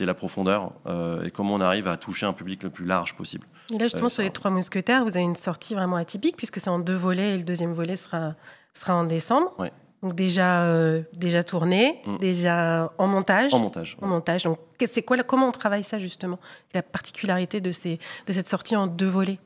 la 0.00 0.14
profondeur 0.14 0.72
euh, 0.86 1.22
et 1.24 1.30
comment 1.30 1.54
on 1.56 1.60
arrive 1.60 1.88
à 1.88 1.98
toucher 1.98 2.24
un 2.24 2.32
public 2.32 2.62
le 2.62 2.70
plus 2.70 2.86
large 2.86 3.14
possible. 3.14 3.46
Et 3.70 3.76
là, 3.76 3.84
justement, 3.84 4.06
Euh, 4.06 4.08
sur 4.08 4.22
les 4.22 4.30
trois 4.30 4.50
mousquetaires, 4.50 5.04
vous 5.04 5.14
avez 5.18 5.26
une 5.26 5.36
sortie 5.36 5.74
vraiment 5.74 5.96
atypique, 5.96 6.38
puisque 6.38 6.58
c'est 6.58 6.70
en 6.70 6.78
deux 6.78 6.96
volets, 6.96 7.34
et 7.34 7.36
le 7.36 7.44
deuxième 7.44 7.74
volet 7.74 7.96
sera, 7.96 8.34
sera 8.72 8.94
en 8.94 9.04
décembre. 9.04 9.52
Ouais. 9.58 9.72
Donc 10.02 10.14
déjà, 10.14 10.62
euh, 10.62 11.02
déjà 11.12 11.42
tourné, 11.42 12.00
Mm. 12.06 12.18
déjà 12.18 12.92
en 12.98 13.06
montage. 13.06 13.52
En 13.52 13.58
montage. 13.58 13.96
En 14.00 14.06
montage. 14.06 14.44
Donc, 14.44 14.58
c'est 14.86 15.02
quoi, 15.02 15.16
comment 15.18 15.48
on 15.48 15.52
travaille 15.52 15.84
ça, 15.84 15.98
justement? 15.98 16.38
La 16.74 16.82
particularité 16.82 17.60
de, 17.60 17.72
ces, 17.72 17.98
de 18.26 18.32
cette 18.32 18.46
sortie 18.46 18.76
en 18.76 18.86
deux 18.86 19.08
volets? 19.08 19.38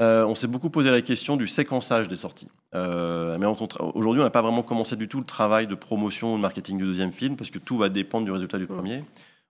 Euh, 0.00 0.24
on 0.24 0.34
s'est 0.34 0.46
beaucoup 0.46 0.70
posé 0.70 0.90
la 0.90 1.02
question 1.02 1.36
du 1.36 1.48
séquençage 1.48 2.08
des 2.08 2.16
sorties. 2.16 2.48
mais 2.72 3.46
aujourd'hui, 3.46 4.20
on 4.20 4.24
n'a 4.24 4.30
pas 4.30 4.42
vraiment 4.42 4.62
commencé 4.62 4.96
du 4.96 5.08
tout 5.08 5.18
le 5.18 5.24
travail 5.24 5.66
de 5.66 5.74
promotion 5.74 6.34
ou 6.34 6.36
de 6.36 6.42
marketing 6.42 6.78
du 6.78 6.84
deuxième 6.84 7.12
film, 7.12 7.36
parce 7.36 7.50
que 7.50 7.58
tout 7.58 7.76
va 7.76 7.88
dépendre 7.88 8.24
du 8.24 8.30
résultat 8.30 8.58
du 8.58 8.64
mmh. 8.64 8.68
premier. 8.68 9.04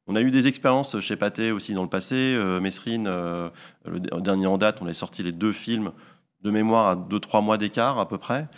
On 0.09 0.17
a 0.17 0.23
eu 0.23 0.31
des 0.31 0.49
expériences 0.49 0.99
chez 1.01 1.17
Pathé 1.17 1.53
aussi 1.53 1.75
dans 1.75 1.83
le 1.83 1.89
passé. 1.89 2.15
Euh, 2.35 2.61
Mesrine, 2.61 3.07
euh, 3.07 3.51
le 3.85 4.01
dernier 4.01 4.47
en 4.47 4.57
date, 4.57 4.79
on 4.81 4.87
a 4.87 4.93
sorti 4.95 5.23
les 5.23 5.33
deux 5.33 5.53
films 5.53 5.93
de 6.41 6.51
mémoire 6.51 6.89
à 6.89 6.97
2-3 6.97 7.45
mois 7.45 7.59
d'écart 7.59 7.99
à 7.99 8.09
peu 8.09 8.17
près. 8.17 8.49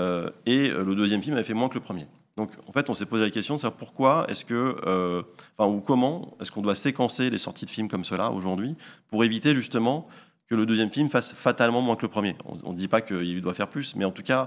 Euh, 0.00 0.30
et 0.46 0.68
le 0.68 0.94
deuxième 0.94 1.22
film 1.22 1.34
avait 1.34 1.44
fait 1.44 1.54
moins 1.54 1.68
que 1.68 1.74
le 1.74 1.80
premier. 1.80 2.06
Donc 2.36 2.50
en 2.66 2.72
fait, 2.72 2.88
on 2.88 2.94
s'est 2.94 3.06
posé 3.06 3.24
la 3.24 3.30
question 3.30 3.56
de 3.56 3.60
savoir 3.60 3.76
pourquoi 3.76 4.26
est-ce 4.28 4.44
que, 4.44 5.24
enfin, 5.58 5.70
ou 5.70 5.80
comment 5.80 6.36
est-ce 6.40 6.50
qu'on 6.50 6.62
doit 6.62 6.74
séquencer 6.74 7.28
les 7.28 7.38
sorties 7.38 7.66
de 7.66 7.70
films 7.70 7.88
comme 7.88 8.04
cela 8.04 8.30
aujourd'hui 8.30 8.76
pour 9.08 9.24
éviter 9.24 9.54
justement 9.54 10.06
que 10.48 10.54
le 10.54 10.64
deuxième 10.64 10.90
film 10.90 11.10
fasse 11.10 11.32
fatalement 11.32 11.82
moins 11.82 11.96
que 11.96 12.02
le 12.02 12.08
premier. 12.08 12.36
On 12.64 12.72
ne 12.72 12.76
dit 12.76 12.88
pas 12.88 13.02
qu'il 13.02 13.42
doit 13.42 13.54
faire 13.54 13.68
plus, 13.68 13.94
mais 13.94 14.04
en 14.04 14.10
tout 14.10 14.22
cas, 14.22 14.46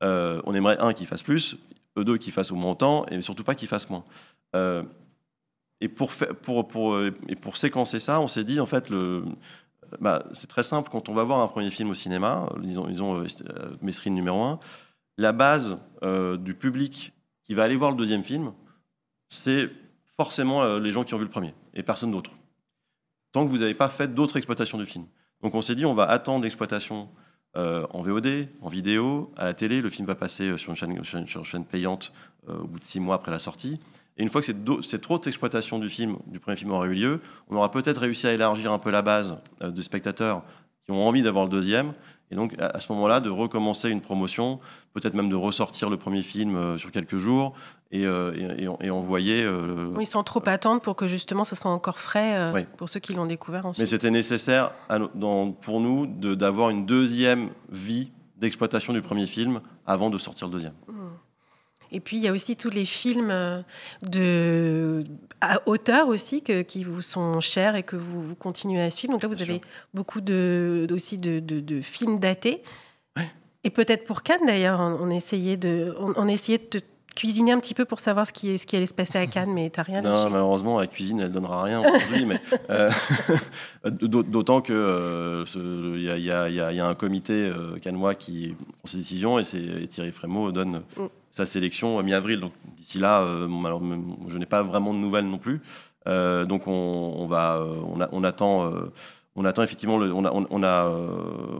on 0.00 0.54
aimerait 0.54 0.78
un 0.78 0.94
qui 0.94 1.06
fasse 1.06 1.22
plus, 1.22 1.56
eux 1.98 2.04
deux 2.04 2.16
qui 2.16 2.30
fassent 2.30 2.52
au 2.52 2.56
moins 2.56 2.72
autant, 2.72 3.04
et 3.06 3.20
surtout 3.20 3.44
pas 3.44 3.54
qu'il 3.54 3.68
fasse 3.68 3.90
moins. 3.90 4.04
Et 5.84 5.88
pour, 5.88 6.10
euh, 6.94 7.10
séquencer 7.54 7.98
ça, 7.98 8.20
on 8.20 8.26
s'est 8.26 8.44
dit, 8.44 8.58
en 8.58 8.64
fait, 8.64 8.90
bah, 10.00 10.24
c'est 10.32 10.46
très 10.46 10.62
simple. 10.62 10.88
Quand 10.90 11.10
on 11.10 11.14
va 11.14 11.24
voir 11.24 11.40
un 11.40 11.46
premier 11.46 11.70
film 11.70 11.90
au 11.90 11.94
cinéma, 11.94 12.48
disons, 12.58 12.86
disons 12.86 13.22
euh, 13.22 13.26
Mesrine 13.82 14.14
numéro 14.14 14.42
1, 14.42 14.58
la 15.16 15.32
base 15.32 15.78
euh, 16.02 16.36
du 16.36 16.54
public 16.54 17.12
qui 17.44 17.54
va 17.54 17.64
aller 17.64 17.76
voir 17.76 17.90
le 17.90 17.96
deuxième 17.96 18.24
film, 18.24 18.52
c'est 19.28 19.70
forcément 20.16 20.78
les 20.78 20.92
gens 20.92 21.04
qui 21.04 21.14
ont 21.14 21.18
vu 21.18 21.24
le 21.24 21.30
premier 21.30 21.54
et 21.74 21.82
personne 21.82 22.10
d'autre. 22.12 22.30
Tant 23.32 23.44
que 23.44 23.50
vous 23.50 23.58
n'avez 23.58 23.74
pas 23.74 23.88
fait 23.88 24.14
d'autres 24.14 24.36
exploitations 24.36 24.78
du 24.78 24.86
film. 24.86 25.06
Donc 25.42 25.54
on 25.54 25.62
s'est 25.62 25.74
dit, 25.74 25.84
on 25.84 25.94
va 25.94 26.04
attendre 26.04 26.44
l'exploitation 26.44 27.08
en 27.54 28.02
VOD, 28.02 28.48
en 28.62 28.68
vidéo, 28.68 29.32
à 29.36 29.44
la 29.44 29.54
télé. 29.54 29.82
Le 29.82 29.90
film 29.90 30.06
va 30.06 30.14
passer 30.14 30.56
sur 30.56 30.72
une 30.72 31.26
chaîne, 31.44 31.64
payante 31.64 32.12
au 32.46 32.66
bout 32.66 32.78
de 32.78 32.84
six 32.84 33.00
mois 33.00 33.16
après 33.16 33.32
la 33.32 33.40
sortie. 33.40 33.80
Et 34.16 34.22
une 34.22 34.28
fois 34.28 34.40
que 34.40 34.46
cette, 34.82 35.10
autre 35.10 35.28
exploitation 35.28 35.78
du 35.78 35.88
film, 35.88 36.16
du 36.26 36.38
premier 36.38 36.56
film 36.56 36.70
aura 36.70 36.86
eu 36.86 36.94
lieu, 36.94 37.20
on 37.48 37.56
aura 37.56 37.70
peut-être 37.70 38.00
réussi 38.00 38.26
à 38.26 38.32
élargir 38.32 38.72
un 38.72 38.78
peu 38.78 38.90
la 38.90 39.02
base 39.02 39.36
euh, 39.62 39.70
de 39.70 39.82
spectateurs 39.82 40.42
qui 40.84 40.92
ont 40.92 41.06
envie 41.06 41.22
d'avoir 41.22 41.44
le 41.44 41.50
deuxième. 41.50 41.92
Et 42.30 42.36
donc, 42.36 42.54
à, 42.58 42.80
ce 42.80 42.90
moment-là, 42.92 43.20
de 43.20 43.30
recommencer 43.30 43.90
une 43.90 44.00
promotion, 44.00 44.58
peut-être 44.92 45.14
même 45.14 45.28
de 45.28 45.36
ressortir 45.36 45.90
le 45.90 45.96
premier 45.96 46.22
film 46.22 46.56
euh, 46.56 46.78
sur 46.78 46.90
quelques 46.90 47.16
jours 47.16 47.54
et, 47.92 48.06
euh, 48.06 48.76
et, 48.80 48.90
envoyer. 48.90 49.46
oui, 49.94 50.06
sans 50.06 50.24
trop 50.24 50.42
attendre 50.46 50.80
pour 50.80 50.96
que 50.96 51.06
justement 51.06 51.44
ça 51.44 51.54
soit 51.54 51.70
encore 51.70 51.98
frais 51.98 52.66
pour 52.76 52.88
ceux 52.88 52.98
qui 52.98 53.12
l'ont 53.12 53.26
découvert 53.26 53.66
ensuite. 53.66 53.80
Mais 53.80 53.86
c'était 53.86 54.10
nécessaire 54.10 54.72
pour 55.62 55.80
nous 55.80 56.06
d'avoir 56.06 56.70
une 56.70 56.86
deuxième 56.86 57.50
vie 57.70 58.10
d'exploitation 58.36 58.92
du 58.92 59.02
premier 59.02 59.26
film 59.26 59.60
avant 59.86 60.10
de 60.10 60.18
sortir 60.18 60.48
le 60.48 60.52
deuxième. 60.52 60.74
Mmh. 60.88 61.04
Et 61.94 62.00
puis, 62.00 62.16
il 62.16 62.22
y 62.24 62.28
a 62.28 62.32
aussi 62.32 62.56
tous 62.56 62.70
les 62.70 62.84
films 62.84 63.30
euh, 63.30 63.62
de, 64.02 64.73
à 65.44 65.62
hauteur 65.66 66.08
aussi 66.08 66.42
que, 66.42 66.62
qui 66.62 66.84
vous 66.84 67.02
sont 67.02 67.40
chers 67.40 67.76
et 67.76 67.82
que 67.82 67.96
vous, 67.96 68.22
vous 68.22 68.34
continuez 68.34 68.80
à 68.80 68.90
suivre. 68.90 69.12
Donc 69.12 69.22
là, 69.22 69.28
vous 69.28 69.42
avez 69.42 69.60
beaucoup 69.92 70.20
de, 70.20 70.86
aussi 70.90 71.16
de, 71.16 71.40
de, 71.40 71.80
films 71.80 72.18
datés. 72.18 72.62
Et 73.66 73.70
peut-être 73.70 74.04
pour 74.04 74.22
Cannes, 74.22 74.46
d'ailleurs, 74.46 74.78
on, 74.78 75.08
essayait 75.08 75.56
de, 75.56 75.96
on, 75.98 76.28
essayait 76.28 76.58
de 76.58 76.82
cuisiner 77.16 77.52
un 77.52 77.60
petit 77.60 77.72
peu 77.72 77.86
pour 77.86 77.98
savoir 77.98 78.26
ce 78.26 78.32
qui, 78.32 78.58
ce 78.58 78.66
qui 78.66 78.76
allait 78.76 78.84
se 78.84 78.92
passer 78.92 79.16
à 79.16 79.26
Cannes, 79.26 79.54
mais 79.54 79.70
tu 79.70 79.80
n'as 79.80 79.84
rien 79.84 80.02
Non, 80.02 80.28
malheureusement, 80.28 80.78
la 80.78 80.86
cuisine, 80.86 81.20
elle 81.22 81.32
donnera 81.32 81.62
rien 81.62 81.80
aujourd'hui. 81.80 82.26
mais 82.26 82.38
euh, 82.70 82.90
D'autant 83.90 84.60
qu'il 84.60 84.74
euh, 84.74 85.46
y, 85.96 86.20
y, 86.20 86.26
y, 86.26 86.80
a 86.80 86.86
un 86.86 86.94
comité 86.94 87.50
cannois 87.80 88.14
qui 88.14 88.54
prend 88.58 88.86
ses 88.86 88.98
décisions 88.98 89.38
et, 89.38 89.44
et 89.82 89.88
Thierry 89.88 90.12
Frémaux 90.12 90.52
donne 90.52 90.82
mm 90.98 91.08
sa 91.34 91.46
sélection 91.46 92.00
mi-avril. 92.00 92.38
Donc 92.38 92.52
d'ici 92.76 93.00
là, 93.00 93.22
euh, 93.22 93.48
je 94.28 94.38
n'ai 94.38 94.46
pas 94.46 94.62
vraiment 94.62 94.94
de 94.94 94.98
nouvelles 95.00 95.26
non 95.26 95.38
plus. 95.38 95.60
Euh, 96.06 96.44
donc 96.44 96.68
on, 96.68 97.26
va, 97.26 97.56
euh, 97.56 97.80
on, 98.12 98.22
attend. 98.22 98.70
on 99.34 99.44
attend 99.44 99.64
effectivement, 99.64 99.96
on, 99.96 100.24
a, 100.24 100.30
on, 100.32 100.62
a, 100.62 100.88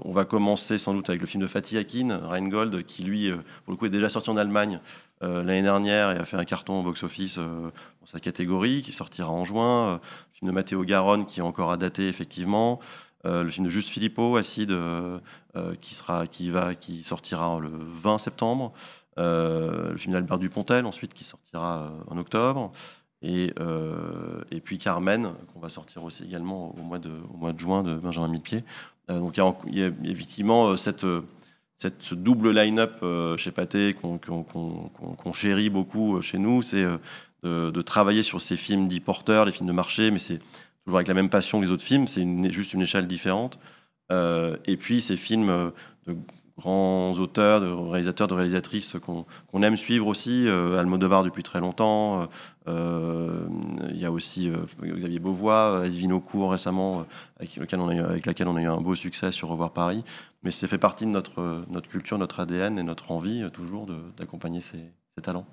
on 0.04 0.12
va 0.12 0.25
commencer 0.25 0.78
sans 0.78 0.95
doute 0.95 1.09
avec 1.09 1.21
le 1.21 1.26
film 1.26 1.43
de 1.43 1.49
Fatih 1.49 1.76
Akin, 1.76 2.21
Rheingold, 2.23 2.85
qui 2.87 3.02
lui, 3.02 3.33
pour 3.64 3.73
le 3.73 3.76
coup, 3.76 3.87
est 3.87 3.90
déjà 3.90 4.09
sorti 4.09 4.31
en 4.31 4.37
Allemagne 4.37 4.78
l'année 5.21 5.62
dernière 5.62 6.12
et 6.12 6.19
a 6.19 6.25
fait 6.25 6.37
un 6.37 6.45
carton 6.45 6.81
au 6.81 6.83
box-office 6.83 7.38
dans 7.38 8.07
sa 8.07 8.21
catégorie, 8.21 8.83
qui 8.83 8.93
sortira 8.93 9.31
en 9.31 9.45
juin. 9.45 9.95
le 9.95 10.38
film 10.38 10.50
de 10.50 10.54
Matteo 10.54 10.85
Garonne, 10.85 11.26
qui 11.26 11.40
est 11.40 11.43
encore 11.43 11.73
à 11.73 11.76
dater, 11.76 12.07
effectivement. 12.07 12.78
le 13.25 13.49
film 13.49 13.64
de 13.66 13.71
Juste 13.71 13.88
Filippo, 13.88 14.37
Acide, 14.37 14.76
qui, 15.81 15.95
sera, 15.95 16.28
qui, 16.28 16.50
va, 16.50 16.76
qui 16.76 17.02
sortira 17.02 17.59
le 17.59 17.71
20 17.73 18.19
septembre. 18.19 18.73
Euh, 19.18 19.92
le 19.92 19.97
film 19.97 20.12
d'Albert 20.12 20.38
Dupontel, 20.38 20.87
ensuite, 20.87 21.14
qui 21.14 21.25
sortira 21.25 21.85
euh, 21.85 22.12
en 22.12 22.18
octobre. 22.18 22.73
Et, 23.23 23.52
euh, 23.61 24.42
et, 24.50 24.61
puis 24.61 24.78
Carmen, 24.78 25.33
qu'on 25.52 25.61
va 25.61 25.68
sortir 25.68 26.04
aussi 26.04 26.25
également 26.25 26.75
au 26.76 26.83
mois 26.83 26.99
de, 26.99 27.11
au 27.33 27.37
mois 27.37 27.52
de 27.52 27.59
juin 27.59 27.83
de 27.83 27.94
Benjamin 27.94 28.28
Millepied. 28.28 28.64
donc 29.09 29.38
il 29.66 29.78
y, 29.78 29.83
a, 29.83 29.90
évidemment 30.04 30.76
cette, 30.76 31.06
cette, 31.76 32.02
ce 32.02 32.14
double 32.14 32.50
line-up 32.50 33.02
chez 33.38 33.50
Pathé 33.50 33.94
qu'on 33.94 35.33
chérit 35.33 35.71
beaucoup 35.71 36.21
chez 36.21 36.37
nous, 36.37 36.61
c'est 36.61 36.85
de, 37.44 37.80
travailler 37.80 38.23
sur 38.23 38.42
ces 38.42 38.59
films 38.59 38.88
dits 38.88 39.00
porteurs, 39.00 39.47
les 39.47 39.52
films 39.52 39.68
de 39.68 39.73
marché, 39.73 40.11
mais 40.11 40.18
c'est 40.18 40.40
toujours 40.85 40.99
avec 40.99 41.09
la 41.09 41.14
même 41.14 41.30
passion 41.30 41.61
que 41.61 41.64
les 41.64 41.71
autres 41.71 41.83
films, 41.83 42.06
c'est 42.06 42.26
juste 42.50 42.75
une 42.75 42.83
échelle 42.83 43.06
différente. 43.06 43.59
et 44.11 44.76
puis 44.78 45.00
ces 45.00 45.16
films 45.16 45.73
de 46.06 46.14
grands 46.58 47.12
auteurs, 47.14 47.61
de 47.61 47.66
réalisateurs, 47.66 48.28
de 48.28 48.34
réalisatrices 48.34 48.96
qu'on 49.00 49.62
aime 49.62 49.76
suivre 49.76 50.06
aussi. 50.06 50.46
Euh, 50.46 50.78
Almodovar 50.78 51.25
depuis 51.25 51.42
très 51.42 51.61
longtemps. 51.61 52.28
Euh, 52.68 53.46
il 53.90 53.99
y 53.99 54.04
a 54.04 54.12
aussi 54.12 54.49
euh, 54.49 54.56
Xavier 54.82 55.18
Beauvois, 55.18 55.82
Esvino 55.84 56.20
Court 56.20 56.52
récemment, 56.52 57.06
avec, 57.38 57.56
lequel 57.56 57.80
on 57.80 57.88
a 57.88 57.94
eu, 57.94 58.00
avec 58.00 58.26
laquelle 58.26 58.49
on 58.49 58.56
a 58.56 58.62
eu 58.62 58.66
un 58.66 58.80
beau 58.80 58.94
succès 58.94 59.32
sur 59.32 59.49
Revoir 59.49 59.73
Paris. 59.73 60.04
Mais 60.42 60.50
ça 60.50 60.66
fait 60.68 60.78
partie 60.78 61.06
de 61.06 61.11
notre, 61.11 61.64
notre 61.68 61.88
culture, 61.88 62.18
notre 62.18 62.40
ADN 62.40 62.78
et 62.78 62.82
notre 62.82 63.11
envie 63.11 63.49
toujours 63.52 63.88
d'accompagner 64.16 64.61
ces, 64.61 64.92
ces, 65.16 65.23
talents. 65.23 65.46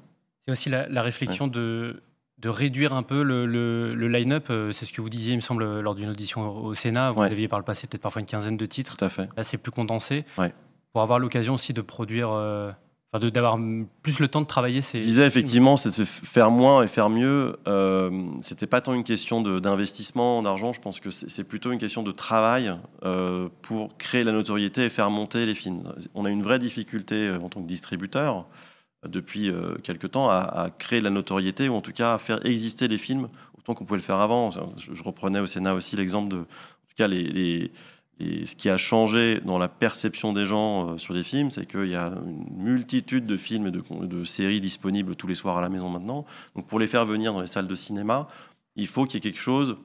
C'est 0.45 0.51
aussi 0.51 0.69
la, 0.69 1.01
réflexion 1.01 1.47
de 1.47 2.01
de 2.37 2.49
réduire 2.49 2.93
un 2.93 3.03
peu 3.03 3.21
le, 3.21 3.45
le, 3.45 4.07
line-up. 4.07 4.51
C'est 4.71 4.85
ce 4.85 4.91
que 4.91 4.99
vous 4.99 5.11
disiez, 5.11 5.33
il 5.33 5.35
me 5.35 5.41
semble, 5.41 5.79
lors 5.79 5.93
d'une 5.93 6.09
audition 6.09 6.55
au 6.57 6.73
Sénat. 6.73 7.11
Vous 7.11 7.21
aviez 7.21 7.47
par 7.47 7.59
le 7.59 7.65
passé 7.65 7.85
peut-être 7.85 8.01
parfois 8.01 8.19
une 8.19 8.25
quinzaine 8.25 8.57
de 8.57 8.65
titres. 8.65 8.97
Tout 8.97 9.05
à 9.05 9.09
fait. 9.09 9.29
Là, 9.37 9.43
c'est 9.43 9.57
plus 9.57 9.71
condensé. 9.71 10.25
Ouais 10.39 10.51
pour 10.93 11.01
avoir 11.01 11.19
l'occasion 11.19 11.53
aussi 11.53 11.73
de 11.73 11.81
produire, 11.81 12.31
euh, 12.31 12.71
enfin 13.13 13.25
d'avoir 13.29 13.57
plus 14.01 14.19
le 14.19 14.27
temps 14.27 14.41
de 14.41 14.45
travailler 14.45 14.81
ces. 14.81 14.99
Je 14.99 15.07
disais 15.07 15.25
effectivement, 15.25 15.77
c'est 15.77 16.05
faire 16.05 16.51
moins 16.51 16.83
et 16.83 16.87
faire 16.87 17.09
mieux. 17.09 17.57
Euh, 17.67 18.27
C'était 18.41 18.67
pas 18.67 18.81
tant 18.81 18.93
une 18.93 19.03
question 19.03 19.41
d'investissement 19.41 20.41
d'argent, 20.41 20.73
je 20.73 20.81
pense 20.81 20.99
que 20.99 21.09
c'est 21.09 21.43
plutôt 21.43 21.71
une 21.71 21.79
question 21.79 22.03
de 22.03 22.11
travail 22.11 22.73
euh, 23.03 23.47
pour 23.61 23.97
créer 23.97 24.23
la 24.23 24.31
notoriété 24.31 24.85
et 24.85 24.89
faire 24.89 25.09
monter 25.09 25.45
les 25.45 25.55
films. 25.55 25.83
On 26.13 26.25
a 26.25 26.29
une 26.29 26.43
vraie 26.43 26.59
difficulté 26.59 27.31
en 27.31 27.49
tant 27.49 27.61
que 27.61 27.67
distributeur 27.67 28.45
depuis 29.07 29.51
quelques 29.83 30.11
temps 30.11 30.29
à, 30.29 30.69
créer 30.77 30.99
la 30.99 31.09
notoriété 31.09 31.69
ou 31.69 31.73
en 31.73 31.81
tout 31.81 31.91
cas 31.91 32.13
à 32.13 32.17
faire 32.19 32.45
exister 32.45 32.87
les 32.87 32.99
films 32.99 33.29
autant 33.57 33.73
qu'on 33.73 33.83
pouvait 33.83 33.97
le 33.97 34.03
faire 34.03 34.19
avant. 34.19 34.51
Je, 34.51 35.03
reprenais 35.03 35.39
au 35.39 35.47
Sénat 35.47 35.73
aussi 35.73 35.95
l'exemple 35.95 36.29
de, 36.29 36.37
en 36.37 36.41
tout 36.41 36.95
cas 36.95 37.07
les 37.07 37.71
et 38.21 38.45
ce 38.45 38.55
qui 38.55 38.69
a 38.69 38.77
changé 38.77 39.41
dans 39.43 39.57
la 39.57 39.67
perception 39.67 40.31
des 40.31 40.45
gens 40.45 40.91
euh, 40.91 40.97
sur 40.99 41.13
les 41.13 41.23
films, 41.23 41.49
c'est 41.49 41.65
qu'il 41.65 41.87
y 41.87 41.95
a 41.95 42.13
une 42.25 42.63
multitude 42.63 43.25
de 43.25 43.35
films 43.35 43.67
et 43.67 43.71
de, 43.71 44.23
séries 44.23 44.61
disponibles 44.61 45.15
tous 45.15 45.25
les 45.25 45.33
soirs 45.33 45.57
à 45.57 45.61
la 45.61 45.69
maison 45.69 45.89
maintenant. 45.89 46.25
Donc 46.55 46.67
pour 46.67 46.79
les 46.79 46.85
faire 46.85 47.05
venir 47.05 47.33
dans 47.33 47.41
les 47.41 47.47
salles 47.47 47.67
de 47.67 47.75
cinéma, 47.75 48.27
il 48.75 48.85
faut 48.87 49.05
qu'il 49.05 49.15
y 49.15 49.17
ait 49.17 49.31
quelque 49.31 49.41
chose. 49.41 49.75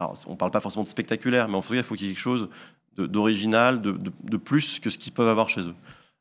Alors, 0.00 0.16
on 0.26 0.32
ne 0.32 0.36
parle 0.36 0.50
pas 0.50 0.60
forcément 0.60 0.84
de 0.84 0.88
spectaculaire, 0.88 1.48
mais 1.48 1.56
en 1.56 1.62
tout 1.62 1.74
cas, 1.74 1.76
il 1.76 1.82
faut 1.82 1.94
qu'il 1.94 2.06
y 2.06 2.10
ait 2.10 2.14
quelque 2.14 2.22
chose 2.22 2.48
d'original, 2.96 3.80
de, 3.80 4.36
plus 4.36 4.78
que 4.80 4.90
ce 4.90 4.98
qu'ils 4.98 5.12
peuvent 5.12 5.28
avoir 5.28 5.48
chez 5.48 5.62
eux. 5.62 5.74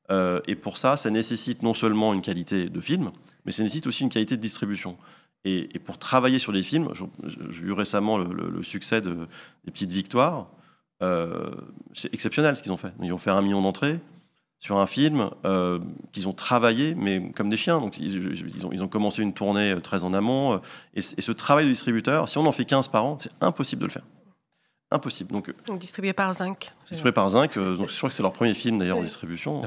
Euh, 0.10 0.42
et 0.48 0.56
pour 0.56 0.78
ça, 0.78 0.98
ça 0.98 1.10
nécessite 1.10 1.64
non 1.64 1.74
seulement 1.74 2.14
une 2.14 2.22
qualité 2.22 2.70
de 2.70 2.82
film, 2.82 3.12
mais 3.46 3.52
ça 3.52 3.64
nécessite 3.64 3.88
aussi 3.88 4.04
une 4.04 4.10
qualité 4.10 4.36
de 4.36 4.42
distribution. 4.42 4.98
Et, 5.44 5.68
pour 5.80 5.98
travailler 5.98 6.40
sur 6.40 6.52
les 6.52 6.62
films, 6.62 6.90
j'ai 7.24 7.62
vu 7.62 7.72
récemment 7.72 8.18
le, 8.18 8.64
succès 8.64 9.02
de, 9.02 9.28
des 9.66 9.72
Petites 9.72 9.92
Victoires. 9.92 10.48
Euh, 11.02 11.50
c'est 11.94 12.14
exceptionnel 12.14 12.56
ce 12.56 12.64
qu'ils 12.64 12.72
ont 12.72 12.78
fait. 12.78 12.94
Ils 13.02 13.14
ont 13.14 13.18
fait 13.18 13.32
un 13.32 13.42
million 13.42 13.62
d'entrées 13.62 14.00
sur 14.60 14.78
un 14.78 14.86
film 14.86 15.32
euh, 15.44 15.80
qu'ils 16.12 16.28
ont 16.28 16.34
travaillé, 16.34 16.94
mais 16.96 17.32
comme 17.32 17.50
des 17.50 17.58
chiens. 17.58 17.80
Donc, 17.80 17.98
ils, 17.98 18.66
ont, 18.66 18.72
ils 18.72 18.84
ont, 18.84 18.88
commencé 18.88 19.24
une 19.24 19.34
tournée 19.34 19.72
euh, 19.72 19.80
très 19.80 20.04
en 20.04 20.14
amont. 20.14 20.62
Et, 20.94 21.02
ce 21.02 21.32
travail 21.32 21.66
de 21.66 21.70
distributeur, 21.70 22.30
si 22.30 22.38
on 22.38 22.46
en 22.46 22.52
fait 22.52 22.66
15 22.66 22.88
par 22.90 23.06
an, 23.06 23.18
c'est 23.20 23.32
impossible 23.42 23.82
de 23.82 23.88
le 23.88 23.92
faire. 23.92 24.06
Impossible. 24.94 25.32
Donc, 25.32 25.54
distribué 25.80 26.12
par 26.12 26.34
Zinc. 26.34 26.74
Distribué 26.90 27.14
par 27.14 27.30
Zinc. 27.30 27.58
donc, 27.58 27.90
je 27.90 27.98
crois 27.98 28.10
que 28.10 28.16
c'est 28.16 28.22
leur 28.22 28.34
premier 28.34 28.54
film 28.54 28.78
d'ailleurs 28.78 28.98
en 28.98 29.04
distribution. 29.04 29.62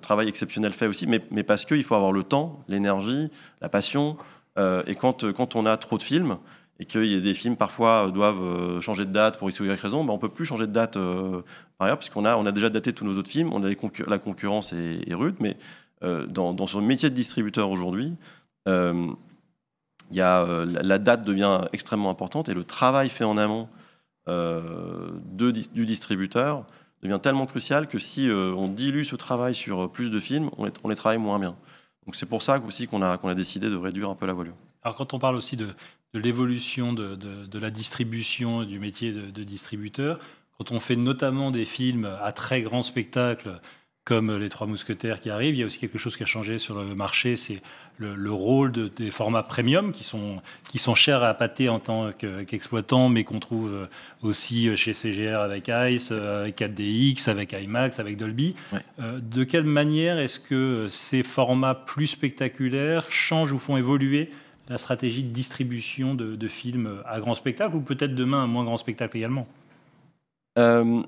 travail 0.00 0.26
exceptionnel 0.26 0.72
fait 0.72 0.86
aussi, 0.86 1.06
mais, 1.06 1.20
mais 1.30 1.42
parce 1.42 1.64
qu'il 1.66 1.84
faut 1.84 1.94
avoir 1.94 2.12
le 2.12 2.24
temps, 2.24 2.64
l'énergie, 2.66 3.30
la 3.60 3.68
passion. 3.68 4.16
et 4.58 4.94
quand, 4.94 5.30
quand 5.32 5.54
on 5.54 5.66
a 5.66 5.76
trop 5.76 5.98
de 5.98 6.02
films, 6.02 6.38
et 6.82 6.84
qu'il 6.84 7.06
y 7.06 7.14
a 7.14 7.20
des 7.20 7.32
films 7.32 7.54
parfois 7.56 8.10
doivent 8.10 8.80
changer 8.80 9.04
de 9.04 9.12
date 9.12 9.38
pour 9.38 9.48
X 9.48 9.60
ou 9.60 9.64
Y 9.64 9.80
raison, 9.80 10.02
ben 10.04 10.12
on 10.12 10.18
peut 10.18 10.28
plus 10.28 10.44
changer 10.44 10.66
de 10.66 10.72
date 10.72 10.98
par 11.78 11.86
ailleurs, 11.86 11.98
puisqu'on 11.98 12.24
a, 12.24 12.50
déjà 12.50 12.70
daté 12.70 12.92
tous 12.92 13.04
nos 13.04 13.16
autres 13.16 13.30
films, 13.30 13.52
la 14.08 14.18
concurrence 14.18 14.72
est, 14.72 15.14
rude, 15.14 15.36
mais 15.38 15.56
dans, 16.02 16.66
son 16.66 16.80
métier 16.80 17.08
de 17.08 17.14
distributeur 17.14 17.70
aujourd'hui, 17.70 18.14
la 18.66 18.98
date 20.98 21.24
devient 21.24 21.60
extrêmement 21.72 22.10
importante 22.10 22.48
et 22.48 22.54
le 22.54 22.64
travail 22.64 23.08
fait 23.10 23.22
en 23.22 23.38
amont 23.38 23.68
du 24.26 25.86
distributeur 25.86 26.66
devient 27.00 27.20
tellement 27.22 27.46
crucial 27.46 27.86
que 27.86 28.00
si 28.00 28.28
on 28.28 28.66
dilue 28.66 29.04
ce 29.04 29.14
travail 29.14 29.54
sur 29.54 29.88
plus 29.88 30.10
de 30.10 30.18
films, 30.18 30.50
on 30.58 30.64
les, 30.64 30.72
on 30.82 30.92
travaille 30.96 31.18
moins 31.18 31.38
bien. 31.38 31.54
Donc 32.06 32.16
c'est 32.16 32.26
pour 32.26 32.42
ça 32.42 32.60
aussi 32.66 32.88
qu'on 32.88 33.02
a, 33.02 33.18
qu'on 33.18 33.28
a 33.28 33.36
décidé 33.36 33.70
de 33.70 33.76
réduire 33.76 34.10
un 34.10 34.16
peu 34.16 34.26
la 34.26 34.32
volume. 34.32 34.54
Alors 34.82 34.96
quand 34.96 35.14
on 35.14 35.20
parle 35.20 35.36
aussi 35.36 35.56
de, 35.56 35.68
de 36.14 36.20
l'évolution 36.20 36.92
de, 36.92 37.16
de, 37.16 37.58
la 37.58 37.70
distribution, 37.70 38.64
du 38.64 38.78
métier 38.78 39.12
de, 39.12 39.44
distributeur, 39.44 40.18
quand 40.58 40.70
on 40.70 40.80
fait 40.80 40.96
notamment 40.96 41.50
des 41.50 41.64
films 41.64 42.08
à 42.22 42.32
très 42.32 42.62
grand 42.62 42.82
spectacle, 42.82 43.60
comme 44.04 44.36
Les 44.36 44.48
Trois 44.48 44.66
Mousquetaires 44.66 45.20
qui 45.20 45.30
arrivent, 45.30 45.54
il 45.54 45.60
y 45.60 45.62
a 45.62 45.66
aussi 45.66 45.78
quelque 45.78 45.98
chose 45.98 46.16
qui 46.16 46.24
a 46.24 46.26
changé 46.26 46.58
sur 46.58 46.74
le 46.74 46.94
marché, 46.94 47.36
c'est 47.36 47.62
le, 47.98 48.32
rôle 48.32 48.72
des 48.72 49.12
formats 49.12 49.44
premium 49.44 49.92
qui 49.92 50.02
sont, 50.02 50.42
qui 50.68 50.78
sont 50.78 50.96
chers 50.96 51.22
à 51.22 51.28
appâter 51.28 51.68
en 51.68 51.78
tant 51.78 52.10
qu'exploitant, 52.12 53.08
mais 53.08 53.22
qu'on 53.22 53.38
trouve 53.38 53.88
aussi 54.20 54.76
chez 54.76 54.92
CGR 54.92 55.38
avec 55.38 55.68
ICE, 55.68 56.10
avec 56.10 56.58
4DX, 56.58 57.30
avec 57.30 57.52
IMAX, 57.52 58.00
avec 58.00 58.16
Dolby. 58.16 58.56
Euh, 58.98 59.20
de 59.22 59.44
quelle 59.44 59.64
manière 59.64 60.18
est-ce 60.18 60.40
que 60.40 60.88
ces 60.90 61.22
formats 61.22 61.76
plus 61.76 62.08
spectaculaires 62.08 63.06
changent 63.08 63.52
ou 63.52 63.58
font 63.60 63.76
évoluer 63.76 64.30
la 64.72 64.78
stratégie 64.78 65.22
de 65.22 65.28
distribution 65.28 66.14
de, 66.14 66.48
films 66.48 67.02
à 67.06 67.20
grand 67.20 67.34
spectacle 67.34 67.76
ou 67.76 67.80
peut-être 67.80 68.14
demain 68.14 68.44
à 68.44 68.46
moins 68.46 68.64
grand 68.64 68.78
spectacle 68.78 69.16
également? 69.16 69.46
Euh, 70.58 71.02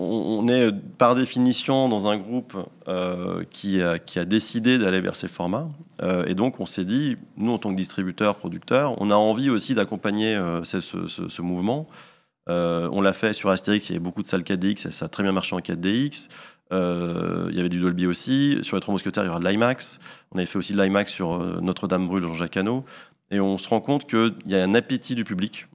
on 0.00 0.46
est 0.46 0.70
par 0.96 1.16
définition 1.16 1.88
dans 1.88 2.06
un 2.06 2.18
groupe 2.18 2.56
euh, 2.86 3.42
qui, 3.50 3.82
a, 3.82 3.98
décidé 4.24 4.78
d'aller 4.78 5.00
vers 5.00 5.16
ces 5.16 5.26
formats. 5.26 5.68
Euh, 6.02 6.24
et 6.26 6.34
donc 6.34 6.60
on 6.60 6.66
s'est 6.66 6.84
dit, 6.84 7.16
nous 7.36 7.52
en 7.52 7.58
tant 7.58 7.70
que 7.70 7.76
distributeur, 7.76 8.36
producteur, 8.36 8.94
on 9.00 9.10
a 9.10 9.16
envie 9.16 9.50
aussi 9.50 9.74
d'accompagner 9.74 10.36
euh, 10.36 10.62
ce, 10.62 11.42
mouvement. 11.42 11.88
on 12.46 13.00
l'a 13.00 13.12
fait 13.12 13.32
sur 13.32 13.50
Astérix, 13.50 13.88
il 13.88 13.92
y 13.92 13.96
avait 13.96 14.04
beaucoup 14.04 14.22
de 14.22 14.28
salles 14.28 14.42
4DX, 14.42 14.86
et 14.86 14.92
ça 14.92 15.06
a 15.06 15.08
très 15.08 15.24
bien 15.24 15.32
marché 15.32 15.56
en 15.56 15.60
4DX. 15.60 16.28
Il 16.70 17.54
y 17.54 17.60
avait 17.60 17.68
du 17.68 17.80
Dolby 17.80 18.06
aussi. 18.06 18.58
Sur 18.62 18.76
les 18.76 18.80
Trois 18.80 18.92
Mousquetaires, 18.92 19.24
il 19.24 19.28
y 19.28 19.30
aura 19.30 19.40
de 19.40 19.48
l'IMAX. 19.48 19.98
On 20.32 20.36
avait 20.36 20.46
fait 20.46 20.58
aussi 20.58 20.72
de 20.72 20.82
l'IMAX 20.82 21.12
sur 21.12 21.38
Notre-Dame 21.62 22.06
brûle, 22.06 22.22
Jean-Jacques 22.22 22.56
Hano. 22.56 22.84
Et 23.30 23.40
on 23.40 23.58
se 23.58 23.68
rend 23.68 23.80
compte 23.80 24.08
qu'il 24.08 24.34
y 24.46 24.54
a 24.54 24.62
un 24.62 24.74
appétit 24.74 25.14
du 25.14 25.24
public 25.24 25.66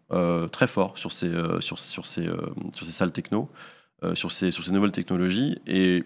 très 0.52 0.68
fort 0.68 0.98
sur 0.98 1.12
ces, 1.12 1.32
sur, 1.60 1.80
ces, 1.80 1.92
sur 1.92 2.06
ces 2.06 2.92
salles 2.92 3.12
techno. 3.12 3.50
Euh, 4.04 4.16
sur, 4.16 4.34
ces, 4.34 4.52
sur 4.52 4.66
ces 4.66 4.72
nouvelles 4.72 4.92
technologies. 4.92 5.58
Et 5.66 6.04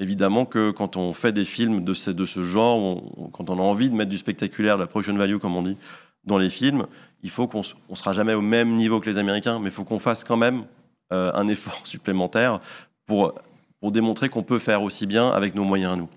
évidemment 0.00 0.46
que 0.46 0.72
quand 0.72 0.96
on 0.96 1.12
fait 1.12 1.32
des 1.32 1.44
films 1.44 1.84
de 1.84 1.94
ce, 1.94 2.10
de 2.10 2.26
ce 2.26 2.42
genre, 2.42 3.00
quand 3.32 3.50
on 3.50 3.58
a 3.58 3.62
envie 3.62 3.88
de 3.88 3.94
mettre 3.94 4.10
du 4.10 4.18
spectaculaire, 4.18 4.76
de 4.76 4.82
la 4.82 4.88
production 4.88 5.14
value, 5.14 5.36
comme 5.36 5.54
on 5.54 5.62
dit, 5.62 5.76
dans 6.24 6.38
les 6.38 6.50
films, 6.50 6.86
il 7.22 7.30
faut 7.30 7.46
qu'on 7.46 7.62
ne 7.90 7.94
sera 7.94 8.12
jamais 8.12 8.34
au 8.34 8.40
même 8.40 8.74
niveau 8.74 8.98
que 8.98 9.08
les 9.08 9.18
Américains, 9.18 9.60
mais 9.60 9.66
il 9.66 9.70
faut 9.70 9.84
qu'on 9.84 10.00
fasse 10.00 10.24
quand 10.24 10.36
même 10.36 10.64
euh, 11.12 11.30
un 11.34 11.46
effort 11.46 11.80
supplémentaire 11.84 12.60
pour, 13.06 13.34
pour 13.80 13.92
démontrer 13.92 14.28
qu'on 14.28 14.42
peut 14.42 14.58
faire 14.58 14.82
aussi 14.82 15.06
bien 15.06 15.28
avec 15.30 15.54
nos 15.54 15.64
moyens 15.64 15.92
à 15.92 15.96
nous. 15.96 16.08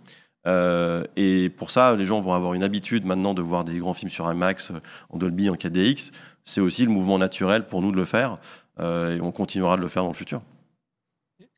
Euh, 0.47 1.03
et 1.15 1.49
pour 1.49 1.71
ça, 1.71 1.95
les 1.95 2.05
gens 2.05 2.21
vont 2.21 2.33
avoir 2.33 2.53
une 2.53 2.63
habitude 2.63 3.05
maintenant 3.05 3.33
de 3.33 3.41
voir 3.41 3.63
des 3.65 3.77
grands 3.77 3.93
films 3.93 4.11
sur 4.11 4.31
IMAX, 4.31 4.71
en 5.09 5.17
Dolby, 5.17 5.49
en 5.49 5.55
4DX. 5.55 6.11
C'est 6.45 6.61
aussi 6.61 6.85
le 6.85 6.91
mouvement 6.91 7.17
naturel 7.17 7.67
pour 7.67 7.81
nous 7.81 7.91
de 7.91 7.97
le 7.97 8.05
faire, 8.05 8.37
et 8.79 9.19
on 9.21 9.31
continuera 9.31 9.75
de 9.75 9.81
le 9.81 9.89
faire 9.89 10.03
dans 10.03 10.09
le 10.09 10.15
futur 10.15 10.41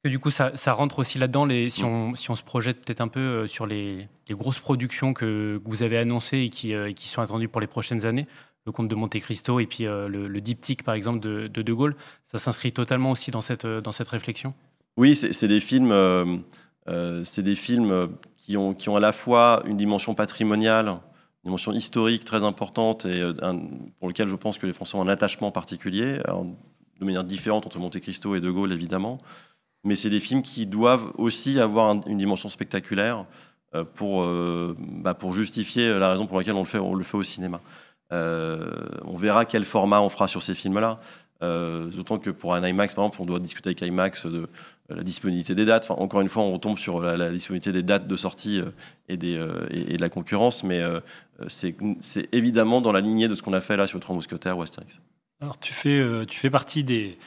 du 0.09 0.19
coup, 0.19 0.31
ça, 0.31 0.73
rentre 0.73 0.99
aussi 0.99 1.19
là-dedans, 1.19 1.47
si, 1.69 1.83
on, 1.83 2.15
si 2.15 2.31
on 2.31 2.35
se 2.35 2.43
projette 2.43 2.83
peut-être 2.83 3.01
un 3.01 3.07
peu 3.07 3.19
euh, 3.19 3.47
sur 3.47 3.67
les, 3.67 4.07
grosses 4.31 4.59
productions 4.59 5.13
que, 5.13 5.61
vous 5.63 5.83
avez 5.83 5.97
annoncées 5.97 6.39
et 6.39 6.49
qui, 6.49 6.73
euh, 6.73 6.91
qui, 6.93 7.07
sont 7.07 7.21
attendues 7.21 7.47
pour 7.47 7.61
les 7.61 7.67
prochaines 7.67 8.05
années, 8.05 8.25
le 8.65 8.71
Comte 8.71 8.87
de 8.87 8.95
Monte 8.95 9.19
Cristo 9.19 9.59
et 9.59 9.67
puis 9.67 9.85
euh, 9.85 10.07
le, 10.07 10.41
diptyque, 10.41 10.83
par 10.83 10.95
exemple, 10.95 11.19
de 11.19 11.47
De, 11.47 11.73
Gaulle, 11.73 11.95
ça 12.25 12.39
s'inscrit 12.39 12.71
totalement 12.71 13.11
aussi 13.11 13.29
dans 13.29 13.41
cette, 13.41 13.65
dans 13.67 13.91
cette 13.91 14.07
réflexion? 14.07 14.55
Oui, 14.97 15.15
c'est 15.15 15.47
des 15.47 15.59
films, 15.59 16.43
c'est 17.23 17.41
des 17.41 17.55
films 17.55 18.09
qui, 18.37 18.57
ont, 18.57 18.73
qui 18.73 18.89
ont 18.89 18.95
à 18.95 18.99
la 18.99 19.13
fois 19.13 19.63
une 19.65 19.77
dimension 19.77 20.13
patrimoniale, 20.13 20.87
une 20.87 20.99
dimension 21.45 21.71
historique 21.71 22.25
très 22.25 22.43
importante 22.43 23.05
et 23.05 23.23
pour 23.99 24.09
lequel 24.09 24.27
je 24.27 24.35
pense 24.35 24.57
que 24.57 24.67
les 24.67 24.73
Français 24.73 24.97
ont 24.97 25.01
un 25.01 25.07
attachement 25.07 25.49
particulier, 25.49 26.19
de 26.99 27.05
manière 27.05 27.23
différente 27.23 27.65
entre 27.65 27.79
Monte 27.79 27.99
Cristo 27.99 28.35
et 28.35 28.41
De 28.41 28.51
Gaulle, 28.51 28.73
évidemment 28.73 29.17
mais 29.83 29.95
c'est 29.95 30.09
des 30.09 30.19
films 30.19 30.41
qui 30.41 30.65
doivent 30.65 31.11
aussi 31.17 31.59
avoir 31.59 31.95
une 32.07 32.17
dimension 32.17 32.49
spectaculaire 32.49 33.25
euh, 33.73 33.83
pour, 33.83 34.23
euh, 34.23 34.75
bah, 34.77 35.13
pour 35.13 35.33
justifier 35.33 35.97
la 35.97 36.11
raison 36.11 36.27
pour 36.27 36.37
laquelle 36.37 36.53
on 36.55 36.59
le 36.59 36.65
fait, 36.65 36.77
on 36.77 36.93
le 36.93 37.03
fait 37.03 37.17
au 37.17 37.23
cinéma. 37.23 37.61
Euh, 38.11 38.71
on 39.05 39.15
verra 39.15 39.45
quel 39.45 39.63
format 39.63 40.01
on 40.01 40.09
fera 40.09 40.27
sur 40.27 40.43
ces 40.43 40.53
films-là. 40.53 40.99
D'autant 41.41 42.19
que 42.19 42.29
pour 42.29 42.53
un 42.53 42.67
IMAX, 42.67 42.93
par 42.93 43.05
exemple, 43.05 43.21
on 43.23 43.25
doit 43.25 43.39
discuter 43.39 43.69
avec 43.69 43.81
IMAX 43.81 44.27
de 44.27 44.47
la 44.95 45.03
disponibilité 45.03 45.55
des 45.55 45.65
dates. 45.65 45.89
Encore 45.91 46.21
une 46.21 46.29
fois, 46.29 46.43
on 46.43 46.53
retombe 46.53 46.79
sur 46.79 47.01
la, 47.01 47.29
disponibilité 47.29 47.71
des 47.71 47.83
dates 47.83 48.07
de 48.07 48.15
sortie 48.15 48.61
et, 49.09 49.17
des, 49.17 49.39
et, 49.71 49.97
de 49.97 50.01
la 50.01 50.09
concurrence, 50.09 50.63
mais 50.63 50.83
c'est 51.47 51.75
évidemment 52.31 52.81
dans 52.81 52.91
la 52.91 53.01
lignée 53.01 53.27
de 53.27 53.35
ce 53.35 53.43
qu'on 53.43 53.53
a 53.53 53.61
fait 53.61 53.77
là 53.77 53.87
sur 53.87 53.99
Trois 53.99 54.15
Mousquetaires 54.15 54.57
ou 54.57 54.61
Astérix. 54.61 54.99
Alors, 55.41 55.59
tu 55.59 55.73
fais, 55.73 56.25
tu 56.27 56.37
fais 56.39 56.49
partie 56.49 56.83
des, 56.83 57.17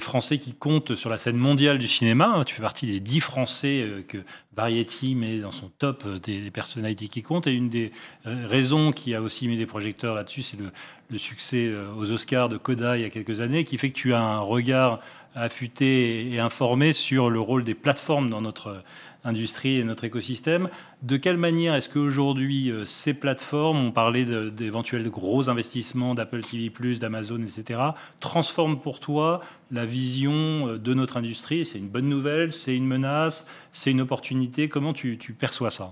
Français 0.00 0.38
qui 0.38 0.54
comptent 0.54 0.94
sur 0.94 1.10
la 1.10 1.18
scène 1.18 1.36
mondiale 1.36 1.78
du 1.78 1.88
cinéma. 1.88 2.32
Hein. 2.34 2.44
Tu 2.44 2.54
fais 2.54 2.62
partie 2.62 2.86
des 2.86 3.00
dix 3.00 3.20
Français 3.20 3.82
euh, 3.82 4.02
que 4.02 4.18
Variety 4.56 5.14
met 5.14 5.38
dans 5.38 5.52
son 5.52 5.68
top 5.78 6.04
euh, 6.06 6.18
des 6.18 6.50
personnalités 6.50 7.08
qui 7.08 7.22
comptent. 7.22 7.46
Et 7.46 7.52
une 7.52 7.68
des 7.68 7.92
euh, 8.26 8.46
raisons 8.46 8.92
qui 8.92 9.14
a 9.14 9.22
aussi 9.22 9.48
mis 9.48 9.56
des 9.56 9.66
projecteurs 9.66 10.14
là-dessus, 10.14 10.42
c'est 10.42 10.58
le, 10.58 10.70
succès 11.18 11.72
aux 11.96 12.10
Oscars 12.10 12.48
de 12.48 12.56
Koda 12.56 12.96
il 12.96 13.02
y 13.02 13.04
a 13.04 13.10
quelques 13.10 13.40
années, 13.40 13.64
qui 13.64 13.78
fait 13.78 13.90
que 13.90 13.94
tu 13.94 14.14
as 14.14 14.20
un 14.20 14.40
regard 14.40 15.00
affûté 15.34 16.32
et 16.32 16.38
informé 16.38 16.92
sur 16.92 17.30
le 17.30 17.40
rôle 17.40 17.64
des 17.64 17.74
plateformes 17.74 18.30
dans 18.30 18.40
notre 18.40 18.82
industrie 19.24 19.78
et 19.78 19.84
notre 19.84 20.04
écosystème. 20.04 20.68
De 21.02 21.16
quelle 21.16 21.36
manière 21.36 21.74
est-ce 21.74 21.88
qu'aujourd'hui, 21.88 22.70
euh, 22.70 22.84
ces 22.84 23.14
plateformes, 23.14 23.78
on 23.78 23.90
parlait 23.90 24.24
d'éventuels 24.24 25.08
gros 25.10 25.48
investissements 25.48 26.14
d'Apple 26.14 26.42
TV, 26.42 26.70
d'Amazon, 26.98 27.42
etc., 27.42 27.80
transforment 28.20 28.78
pour 28.78 29.00
toi 29.00 29.40
la 29.70 29.86
vision 29.86 30.68
euh, 30.68 30.78
de 30.78 30.94
notre 30.94 31.16
industrie? 31.16 31.64
C'est 31.64 31.78
une 31.78 31.88
bonne 31.88 32.08
nouvelle? 32.08 32.52
C'est 32.52 32.76
une 32.76 32.86
menace? 32.86 33.46
C'est 33.72 33.90
une 33.90 34.02
opportunité? 34.02 34.68
Comment 34.68 34.92
tu, 34.92 35.16
perçois 35.38 35.70
ça? 35.70 35.90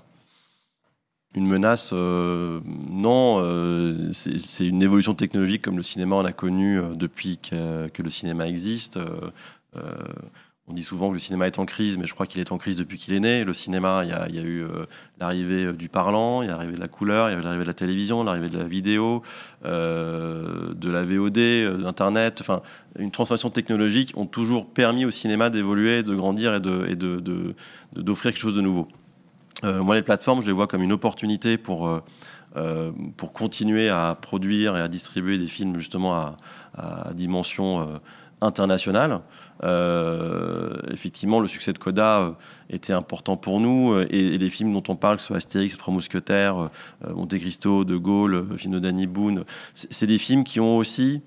Une 1.34 1.46
menace, 1.46 1.90
euh, 1.92 2.60
non, 2.90 3.42
c'est 4.12 4.66
une 4.66 4.82
évolution 4.82 5.14
technologique 5.14 5.62
comme 5.62 5.76
le 5.76 5.82
cinéma 5.82 6.16
en 6.16 6.24
a 6.24 6.32
connu 6.32 6.80
depuis 6.94 7.38
que, 7.38 8.02
le 8.02 8.10
cinéma 8.10 8.48
existe. 8.48 8.98
On 10.68 10.74
dit 10.74 10.84
souvent 10.84 11.08
que 11.08 11.14
le 11.14 11.18
cinéma 11.18 11.48
est 11.48 11.58
en 11.58 11.66
crise, 11.66 11.98
mais 11.98 12.06
je 12.06 12.14
crois 12.14 12.26
qu'il 12.26 12.40
est 12.40 12.52
en 12.52 12.56
crise 12.56 12.76
depuis 12.76 12.96
qu'il 12.96 13.12
est 13.14 13.20
né. 13.20 13.42
Le 13.42 13.52
cinéma, 13.52 14.02
il 14.04 14.10
y 14.10 14.38
a, 14.38 14.42
eu 14.42 14.62
euh, 14.62 14.86
l'arrivée 15.18 15.66
euh, 15.66 15.72
du 15.72 15.88
parlant, 15.88 16.40
il 16.40 16.46
y 16.46 16.48
a 16.50 16.52
l'arrivée 16.52 16.76
de 16.76 16.80
la 16.80 16.86
couleur, 16.86 17.28
il 17.28 17.32
y 17.32 17.36
a 17.36 17.42
l'arrivée 17.42 17.64
de 17.64 17.68
la 17.68 17.74
télévision, 17.74 18.22
l'arrivée 18.22 18.48
de 18.48 18.58
la 18.58 18.64
vidéo, 18.64 19.22
euh, 19.64 20.72
de 20.72 20.88
la 20.88 21.02
VOD, 21.02 21.82
d'Internet. 21.82 22.38
Enfin, 22.40 22.62
une 22.96 23.10
transformation 23.10 23.50
technologique 23.50 24.12
ont 24.16 24.26
toujours 24.26 24.66
permis 24.66 25.04
au 25.04 25.10
cinéma 25.10 25.50
d'évoluer, 25.50 26.04
de 26.04 26.14
grandir 26.14 26.54
et 26.54 26.60
d'offrir 26.60 28.32
quelque 28.32 28.40
chose 28.40 28.54
de 28.54 28.60
nouveau. 28.60 28.86
Moi, 29.62 29.94
les 29.94 30.02
plateformes, 30.02 30.42
je 30.42 30.46
les 30.46 30.52
vois 30.52 30.66
comme 30.66 30.82
une 30.82 30.92
opportunité 30.92 31.56
pour, 31.56 32.02
pour 33.16 33.32
continuer 33.32 33.88
à 33.88 34.16
produire 34.20 34.76
et 34.76 34.80
à 34.80 34.88
distribuer 34.88 35.38
des 35.38 35.46
films 35.46 35.78
justement 35.78 36.14
à, 36.74 37.12
dimension 37.14 38.00
internationale. 38.42 39.20
Euh, 39.64 40.76
effectivement, 40.90 41.40
le 41.40 41.46
succès 41.46 41.72
de 41.72 41.78
Coda 41.78 42.20
euh, 42.20 42.30
était 42.68 42.92
important 42.92 43.36
pour 43.36 43.60
nous 43.60 43.92
euh, 43.92 44.06
et, 44.10 44.36
les 44.36 44.50
films 44.50 44.72
dont 44.72 44.82
on 44.88 44.96
parle, 44.96 45.16
que 45.16 45.22
ce 45.22 45.28
soit 45.28 45.36
Astérix, 45.36 45.76
Trois 45.76 45.94
Mousquetaires, 45.94 46.68
Monte 47.08 47.38
Cristo, 47.38 47.84
De 47.84 47.96
Gaulle, 47.96 48.48
le 48.50 48.56
film 48.56 48.74
de 48.74 48.78
Danny 48.80 49.06
Boone, 49.06 49.44
c'est 49.74 50.06
des 50.06 50.18
films 50.18 50.44
qui 50.44 50.58
ont 50.58 50.76
aussi, 50.76 51.22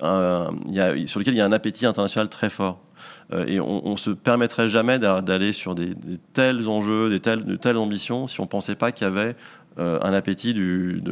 sur 0.00 1.18
lesquels 1.18 1.34
il 1.34 1.38
y 1.38 1.40
a 1.40 1.46
un 1.46 1.52
appétit 1.52 1.86
international 1.86 2.28
très 2.28 2.50
fort. 2.50 2.80
Et 3.46 3.60
on, 3.60 3.92
ne 3.92 3.96
se 3.96 4.10
permettrait 4.10 4.68
jamais 4.68 4.98
d'aller 4.98 5.52
sur 5.52 5.74
des, 5.74 5.94
tels 6.32 6.68
enjeux, 6.68 7.10
de 7.10 7.56
telles 7.56 7.76
ambitions 7.76 8.26
si 8.26 8.40
on 8.40 8.46
pensait 8.46 8.74
pas 8.74 8.92
qu'il 8.92 9.06
y 9.06 9.10
avait 9.10 9.36
un 9.76 10.12
appétit 10.12 10.54
du, 10.54 11.02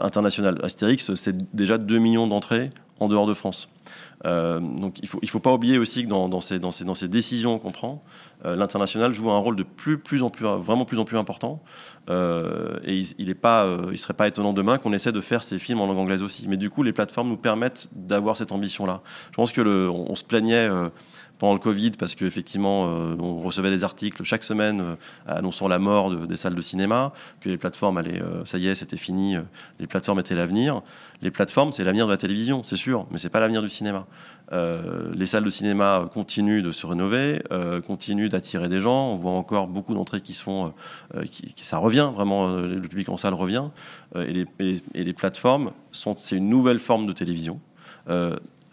international. 0.00 0.58
Astérix, 0.62 1.14
c'est 1.14 1.54
déjà 1.54 1.78
2 1.78 1.98
millions 1.98 2.26
d'entrées 2.26 2.70
en 3.02 3.08
dehors 3.08 3.26
de 3.26 3.34
France. 3.34 3.68
Euh, 4.24 4.60
donc 4.60 4.98
il 4.98 5.04
ne 5.04 5.08
faut, 5.08 5.18
il 5.22 5.28
faut 5.28 5.40
pas 5.40 5.52
oublier 5.52 5.78
aussi 5.78 6.04
que 6.04 6.08
dans, 6.08 6.28
dans, 6.28 6.40
ces, 6.40 6.60
dans, 6.60 6.70
ces, 6.70 6.84
dans 6.84 6.94
ces 6.94 7.08
décisions 7.08 7.58
qu'on 7.58 7.72
prend, 7.72 8.04
euh, 8.44 8.54
l'international 8.54 9.12
joue 9.12 9.30
un 9.30 9.38
rôle 9.38 9.56
de 9.56 9.64
plus, 9.64 9.98
plus 9.98 10.22
en 10.22 10.30
plus, 10.30 10.46
vraiment 10.46 10.84
plus 10.84 10.98
en 10.98 11.04
plus 11.04 11.18
important. 11.18 11.62
Euh, 12.10 12.78
et 12.84 13.02
il 13.18 13.28
ne 13.28 13.32
pas, 13.32 13.68
il 13.90 13.98
serait 13.98 14.14
pas 14.14 14.28
étonnant 14.28 14.52
demain 14.52 14.78
qu'on 14.78 14.92
essaie 14.92 15.12
de 15.12 15.20
faire 15.20 15.42
ces 15.42 15.58
films 15.58 15.80
en 15.80 15.86
langue 15.86 15.98
anglaise 15.98 16.22
aussi. 16.22 16.46
Mais 16.48 16.56
du 16.56 16.70
coup, 16.70 16.82
les 16.82 16.92
plateformes 16.92 17.28
nous 17.28 17.36
permettent 17.36 17.88
d'avoir 17.92 18.36
cette 18.36 18.52
ambition-là. 18.52 19.02
Je 19.30 19.36
pense 19.36 19.52
que 19.52 19.62
se 20.14 20.24
plaignait 20.24 20.68
le 21.50 21.58
Covid, 21.58 21.90
parce 21.92 22.14
qu'effectivement, 22.14 22.86
euh, 22.86 23.16
on 23.18 23.42
recevait 23.42 23.70
des 23.70 23.82
articles 23.82 24.22
chaque 24.22 24.44
semaine 24.44 24.80
euh, 24.80 24.94
annonçant 25.26 25.66
la 25.66 25.80
mort 25.80 26.14
des 26.26 26.36
salles 26.36 26.54
de 26.54 26.60
cinéma, 26.60 27.12
que 27.40 27.48
les 27.48 27.56
plateformes 27.56 27.98
allaient, 27.98 28.22
euh, 28.22 28.44
ça 28.44 28.58
y 28.58 28.68
est, 28.68 28.76
c'était 28.76 28.96
fini, 28.96 29.36
les 29.80 29.86
plateformes 29.86 30.20
étaient 30.20 30.36
l'avenir. 30.36 30.82
Les 31.20 31.30
plateformes, 31.30 31.72
c'est 31.72 31.84
l'avenir 31.84 32.06
de 32.06 32.12
la 32.12 32.16
télévision, 32.16 32.62
c'est 32.62 32.76
sûr, 32.76 33.06
mais 33.10 33.18
c'est 33.18 33.28
pas 33.28 33.40
l'avenir 33.40 33.62
du 33.62 33.68
cinéma. 33.68 34.06
les 34.52 35.26
salles 35.26 35.44
de 35.44 35.50
cinéma 35.50 36.10
continuent 36.12 36.62
de 36.62 36.72
se 36.72 36.86
rénover, 36.86 37.42
continuent 37.86 38.28
d'attirer 38.28 38.68
des 38.68 38.80
gens. 38.80 39.12
On 39.12 39.16
voit 39.16 39.32
encore 39.32 39.68
beaucoup 39.68 39.94
d'entrées 39.94 40.20
qui 40.20 40.34
se 40.34 40.42
font, 40.42 40.74
qui, 41.30 41.54
ça 41.64 41.78
revient 41.78 42.10
vraiment, 42.12 42.56
le 42.56 42.80
public 42.80 43.08
en 43.08 43.16
salle 43.16 43.34
revient. 43.34 43.68
Et 44.16 44.32
les, 44.32 44.46
et, 44.94 45.04
les, 45.04 45.12
plateformes 45.12 45.70
sont, 45.92 46.16
c'est 46.18 46.36
une 46.36 46.48
nouvelle 46.48 46.80
forme 46.80 47.06
de 47.06 47.12
télévision. 47.12 47.60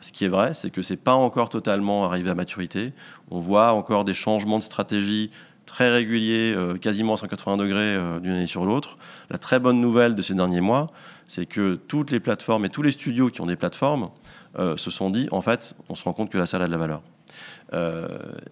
Ce 0.02 0.12
qui 0.12 0.26
est 0.26 0.30
vrai, 0.30 0.54
c'est 0.54 0.70
que 0.70 0.82
c'est 0.82 0.98
pas 0.98 1.14
encore 1.14 1.50
totalement 1.50 2.06
arrivé 2.06 2.30
à 2.30 2.36
maturité. 2.36 2.94
On 3.32 3.40
voit 3.40 3.74
encore 3.74 4.06
des 4.06 4.14
changements 4.14 4.58
de 4.58 4.64
stratégie 4.64 5.30
très 5.70 5.90
réguliers, 5.90 6.54
euh, 6.56 6.78
quasiment 6.78 7.14
à 7.14 7.18
180 7.18 7.58
degrés 7.58 7.80
euh, 7.80 8.20
d'une 8.20 8.32
année 8.32 8.48
sur 8.48 8.66
l'autre. 8.66 8.98
La 9.30 9.38
très 9.38 9.60
bonne 9.60 9.80
nouvelle 9.80 10.16
de 10.16 10.22
ces 10.24 10.34
derniers 10.34 10.62
mois, 10.62 10.88
c'est 11.28 11.46
que 11.46 11.76
toutes 11.76 12.10
les 12.10 12.20
plateformes 12.20 12.66
et 12.66 12.70
tous 12.70 12.82
les 12.82 12.92
studios 12.92 13.30
qui 13.30 13.40
ont 13.42 13.46
des 13.46 13.56
plateformes 13.56 14.10
euh, 14.58 14.78
se 14.78 14.90
sont 14.90 15.12
dit, 15.12 15.28
en 15.32 15.42
fait, 15.42 15.76
on 15.88 15.96
se 15.96 16.04
rend 16.04 16.14
compte 16.14 16.32
que 16.32 16.40
la 16.40 16.48
salle 16.48 16.64
a 16.64 16.68
de 16.68 16.72
la 16.72 16.78
valeur. 16.78 17.02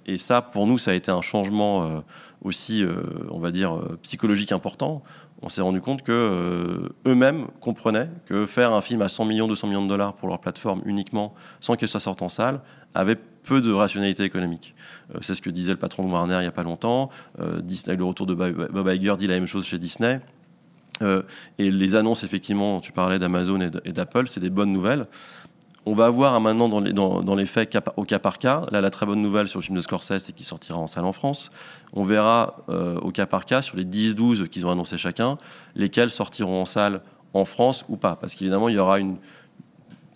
et 0.05 0.17
ça, 0.19 0.43
pour 0.43 0.67
nous, 0.67 0.77
ça 0.77 0.91
a 0.91 0.93
été 0.93 1.09
un 1.09 1.23
changement 1.23 2.03
aussi, 2.43 2.85
on 3.31 3.39
va 3.39 3.49
dire, 3.49 3.81
psychologique 4.03 4.51
important 4.51 5.01
on 5.41 5.49
s'est 5.49 5.61
rendu 5.61 5.81
compte 5.81 6.01
que 6.01 6.11
euh, 6.11 6.89
eux-mêmes 7.05 7.47
comprenaient 7.61 8.09
que 8.25 8.45
faire 8.45 8.73
un 8.73 8.81
film 8.81 9.01
à 9.01 9.09
100 9.09 9.25
millions, 9.25 9.47
200 9.47 9.67
millions 9.67 9.83
de 9.83 9.89
dollars 9.89 10.13
pour 10.13 10.27
leur 10.27 10.39
plateforme 10.39 10.81
uniquement, 10.85 11.33
sans 11.59 11.75
que 11.75 11.85
ça 11.85 11.99
sorte 11.99 12.21
en 12.21 12.29
salle, 12.29 12.59
avait 12.95 13.15
peu 13.15 13.61
de 13.61 13.71
rationalité 13.71 14.23
économique. 14.23 14.73
Euh, 15.13 15.19
c'est 15.21 15.35
ce 15.35 15.41
que 15.41 15.49
disait 15.49 15.73
le 15.73 15.77
patron 15.77 16.03
de 16.07 16.11
Warner 16.11 16.37
il 16.37 16.41
n'y 16.41 16.47
a 16.47 16.51
pas 16.51 16.63
longtemps. 16.63 17.09
Euh, 17.39 17.61
le 17.61 18.03
retour 18.03 18.25
de 18.25 18.33
Bob 18.33 18.91
Iger 18.91 19.15
dit 19.17 19.27
la 19.27 19.35
même 19.35 19.45
chose 19.45 19.65
chez 19.65 19.77
Disney. 19.77 20.19
et 21.59 21.71
les 21.71 21.93
annonces, 21.93 22.23
effectivement, 22.23 22.79
tu 22.81 22.91
parlais 22.91 23.19
d'Amazon 23.19 23.61
et 23.85 23.91
d'Apple, 23.91 24.27
c'est 24.27 24.39
des 24.39 24.49
bonnes 24.49 24.71
nouvelles. 24.71 25.05
On 25.89 25.93
va 25.93 26.09
voir 26.09 26.41
maintenant 26.41 26.67
dans 26.67 26.81
les, 26.81 26.91
dans, 26.91 27.35
les 27.35 27.45
faits 27.45 27.77
au 27.95 28.03
cas 28.03 28.19
par 28.19 28.39
cas. 28.39 28.65
Là, 28.73 28.81
la 28.81 28.89
très 28.89 29.05
bonne 29.05 29.21
nouvelle 29.21 29.47
sur 29.47 29.59
le 29.59 29.63
film 29.63 29.77
de 29.77 29.81
Scorsese, 29.81 30.17
c'est 30.19 30.33
qu'il 30.33 30.45
sortira 30.45 30.77
en 30.77 30.85
salle 30.85 31.05
en 31.05 31.13
France. 31.13 31.49
On 31.93 32.03
verra 32.03 32.57
euh, 32.67 32.97
au 32.97 33.11
cas 33.11 33.25
par 33.25 33.45
cas 33.45 33.61
sur 33.61 33.77
les 33.77 33.85
10-12 33.85 34.49
qu'ils 34.49 34.65
ont 34.65 34.71
annoncé 34.71 34.97
chacun, 34.97 35.37
lesquels 35.75 36.09
sortiront 36.09 36.61
en 36.61 36.65
salle 36.65 36.99
en 37.33 37.45
France 37.45 37.85
ou 37.87 37.95
pas. 37.95 38.17
Parce 38.17 38.35
qu'évidemment, 38.35 38.67
il 38.67 38.75
y 38.75 38.79
aura 38.79 38.99
une 38.99 39.15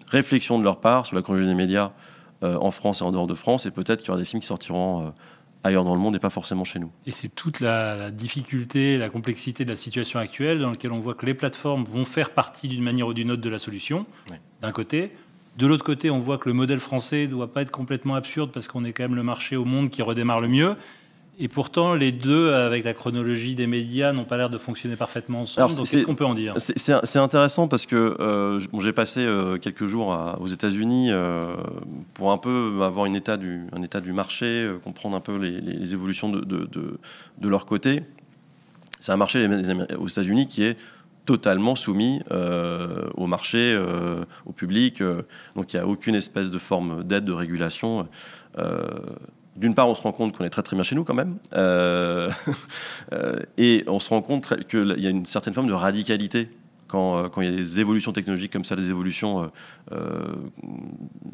réflexion 0.09 0.59
de 0.59 0.65
leur 0.65 0.81
part 0.81 1.05
sur 1.05 1.15
la 1.15 1.21
chronologie 1.21 1.47
des 1.47 1.55
médias 1.55 1.91
euh, 2.43 2.57
en 2.59 2.71
France 2.71 2.99
et 2.99 3.05
en 3.05 3.13
dehors 3.13 3.27
de 3.27 3.35
France. 3.35 3.65
Et 3.65 3.71
peut-être 3.71 3.99
qu'il 3.99 4.09
y 4.09 4.11
aura 4.11 4.19
des 4.19 4.25
films 4.25 4.41
qui 4.41 4.47
sortiront. 4.47 5.07
Euh, 5.07 5.11
ailleurs 5.63 5.83
dans 5.83 5.93
le 5.93 6.01
monde 6.01 6.15
et 6.15 6.19
pas 6.19 6.31
forcément 6.31 6.63
chez 6.63 6.79
nous. 6.79 6.91
Et 7.05 7.11
c'est 7.11 7.27
toute 7.27 7.59
la, 7.59 7.95
la, 7.95 8.09
difficulté, 8.09 8.97
la 8.97 9.11
complexité 9.11 9.63
de 9.63 9.69
la 9.69 9.75
situation 9.75 10.17
actuelle 10.17 10.59
dans 10.59 10.71
laquelle 10.71 10.91
on 10.91 10.99
voit 10.99 11.13
que 11.13 11.27
les 11.27 11.35
plateformes 11.35 11.83
vont 11.83 12.03
faire 12.03 12.31
partie 12.31 12.67
d'une 12.67 12.81
manière 12.81 13.05
ou 13.05 13.13
d'une 13.13 13.29
autre 13.29 13.43
de 13.43 13.49
la 13.49 13.59
solution, 13.59 14.07
d'un 14.63 14.71
côté. 14.71 15.11
De 15.57 15.67
l'autre 15.67 15.83
côté, 15.83 16.09
on 16.09 16.19
voit 16.19 16.37
que 16.37 16.47
le 16.47 16.53
modèle 16.53 16.79
français 16.79 17.23
ne 17.23 17.27
doit 17.27 17.51
pas 17.51 17.61
être 17.61 17.71
complètement 17.71 18.15
absurde 18.15 18.51
parce 18.53 18.67
qu'on 18.67 18.85
est 18.85 18.93
quand 18.93 19.03
même 19.03 19.15
le 19.15 19.23
marché 19.23 19.55
au 19.55 19.65
monde 19.65 19.89
qui 19.89 20.01
redémarre 20.01 20.39
le 20.39 20.47
mieux. 20.47 20.75
Et 21.39 21.47
pourtant, 21.47 21.95
les 21.95 22.11
deux, 22.11 22.53
avec 22.53 22.83
la 22.85 22.93
chronologie 22.93 23.55
des 23.55 23.65
médias, 23.65 24.13
n'ont 24.13 24.25
pas 24.25 24.37
l'air 24.37 24.51
de 24.51 24.59
fonctionner 24.59 24.95
parfaitement 24.95 25.41
ensemble. 25.41 25.73
Donc, 25.73 25.87
qu'est-ce 25.89 26.03
qu'on 26.03 26.13
peut 26.13 26.25
en 26.25 26.35
dire? 26.35 26.53
C'est 26.57 27.17
intéressant 27.17 27.67
parce 27.67 27.87
que 27.87 27.95
euh, 28.19 28.59
j'ai 28.79 28.93
passé 28.93 29.21
euh, 29.21 29.57
quelques 29.57 29.87
jours 29.87 30.15
aux 30.39 30.47
États-Unis 30.47 31.07
euh, 31.09 31.55
pour 32.13 32.31
un 32.31 32.37
peu 32.37 32.79
avoir 32.83 33.07
une 33.07 33.15
état 33.15 33.37
du, 33.37 33.61
un 33.73 33.81
état 33.81 34.01
du 34.01 34.13
marché, 34.13 34.69
comprendre 34.83 35.15
un 35.15 35.19
peu 35.19 35.37
les, 35.37 35.93
évolutions 35.93 36.29
de, 36.29 36.41
de, 36.41 37.49
leur 37.49 37.65
côté. 37.65 38.01
C'est 38.99 39.11
un 39.11 39.17
marché 39.17 39.47
aux 39.97 40.07
États-Unis 40.07 40.47
qui 40.47 40.63
est 40.63 40.77
totalement 41.31 41.75
soumis 41.75 42.21
euh, 42.31 43.07
au 43.15 43.25
marché, 43.25 43.73
euh, 43.73 44.25
au 44.45 44.51
public. 44.51 44.99
Euh, 44.99 45.21
donc 45.55 45.71
il 45.71 45.77
n'y 45.77 45.81
a 45.81 45.87
aucune 45.87 46.13
espèce 46.13 46.51
de 46.51 46.59
forme 46.59 47.05
d'aide, 47.05 47.23
de 47.23 47.31
régulation. 47.31 48.05
d'une 49.55 49.73
part, 49.73 49.87
on 49.87 49.95
se 49.95 50.01
rend 50.01 50.11
compte 50.11 50.35
qu'on 50.35 50.43
est 50.43 50.49
très 50.49 50.61
très 50.61 50.75
bien 50.75 50.83
chez 50.83 50.95
nous 50.95 51.05
quand 51.05 51.13
même, 51.13 51.37
et 53.57 53.85
on 53.87 53.99
se 53.99 54.09
rend 54.09 54.21
compte 54.21 54.67
qu'il 54.67 54.95
y 54.97 55.07
a 55.07 55.09
une 55.09 55.25
certaine 55.25 55.53
forme 55.53 55.67
de 55.67 55.73
radicalité 55.73 56.49
quand, 56.87 57.31
il 57.37 57.45
y 57.45 57.53
a 57.53 57.55
des 57.55 57.79
évolutions 57.79 58.11
technologiques 58.11 58.51
comme 58.51 58.65
ça, 58.65 58.75
des 58.75 58.89
évolutions 58.89 59.49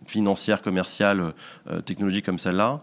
financières, 0.05 0.61
commerciales, 0.61 1.33
technologiques 1.85 2.25
comme 2.25 2.37
celle-là. 2.37 2.77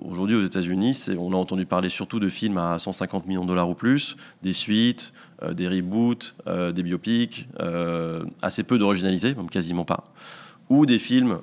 Aujourd'hui, 0.00 0.36
aux 0.36 0.42
États-Unis, 0.42 0.98
on 1.18 1.34
a 1.34 1.36
entendu 1.36 1.66
parler 1.66 1.90
surtout 1.90 2.20
de 2.20 2.30
films 2.30 2.56
à 2.56 2.78
150 2.78 3.26
millions 3.26 3.42
de 3.42 3.48
dollars 3.48 3.68
ou 3.68 3.74
plus, 3.74 4.16
des 4.42 4.54
suites, 4.54 5.12
euh, 5.42 5.52
des 5.52 5.68
reboots, 5.68 6.34
euh, 6.46 6.72
des 6.72 6.82
biopics, 6.82 7.48
assez 8.42 8.62
peu 8.62 8.78
d'originalité, 8.78 9.34
même 9.34 9.50
quasiment 9.50 9.84
pas, 9.84 10.04
ou 10.68 10.86
des 10.86 10.98
films 10.98 11.38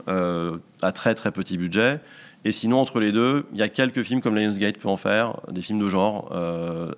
à 0.81 0.91
très 0.91 1.15
très 1.15 1.31
petit 1.31 1.57
budget. 1.57 1.99
Et 2.45 2.51
sinon, 2.51 2.79
entre 2.79 2.99
les 2.99 3.11
deux, 3.13 3.45
il 3.53 3.59
y 3.59 3.61
a 3.61 3.69
quelques 3.69 4.03
films 4.03 4.19
comme 4.19 4.35
Lionsgate 4.35 4.77
peut 4.77 4.89
en 4.89 4.97
faire, 4.97 5.39
des 5.49 5.61
films 5.61 5.79
de 5.79 5.87
genre, 5.87 6.33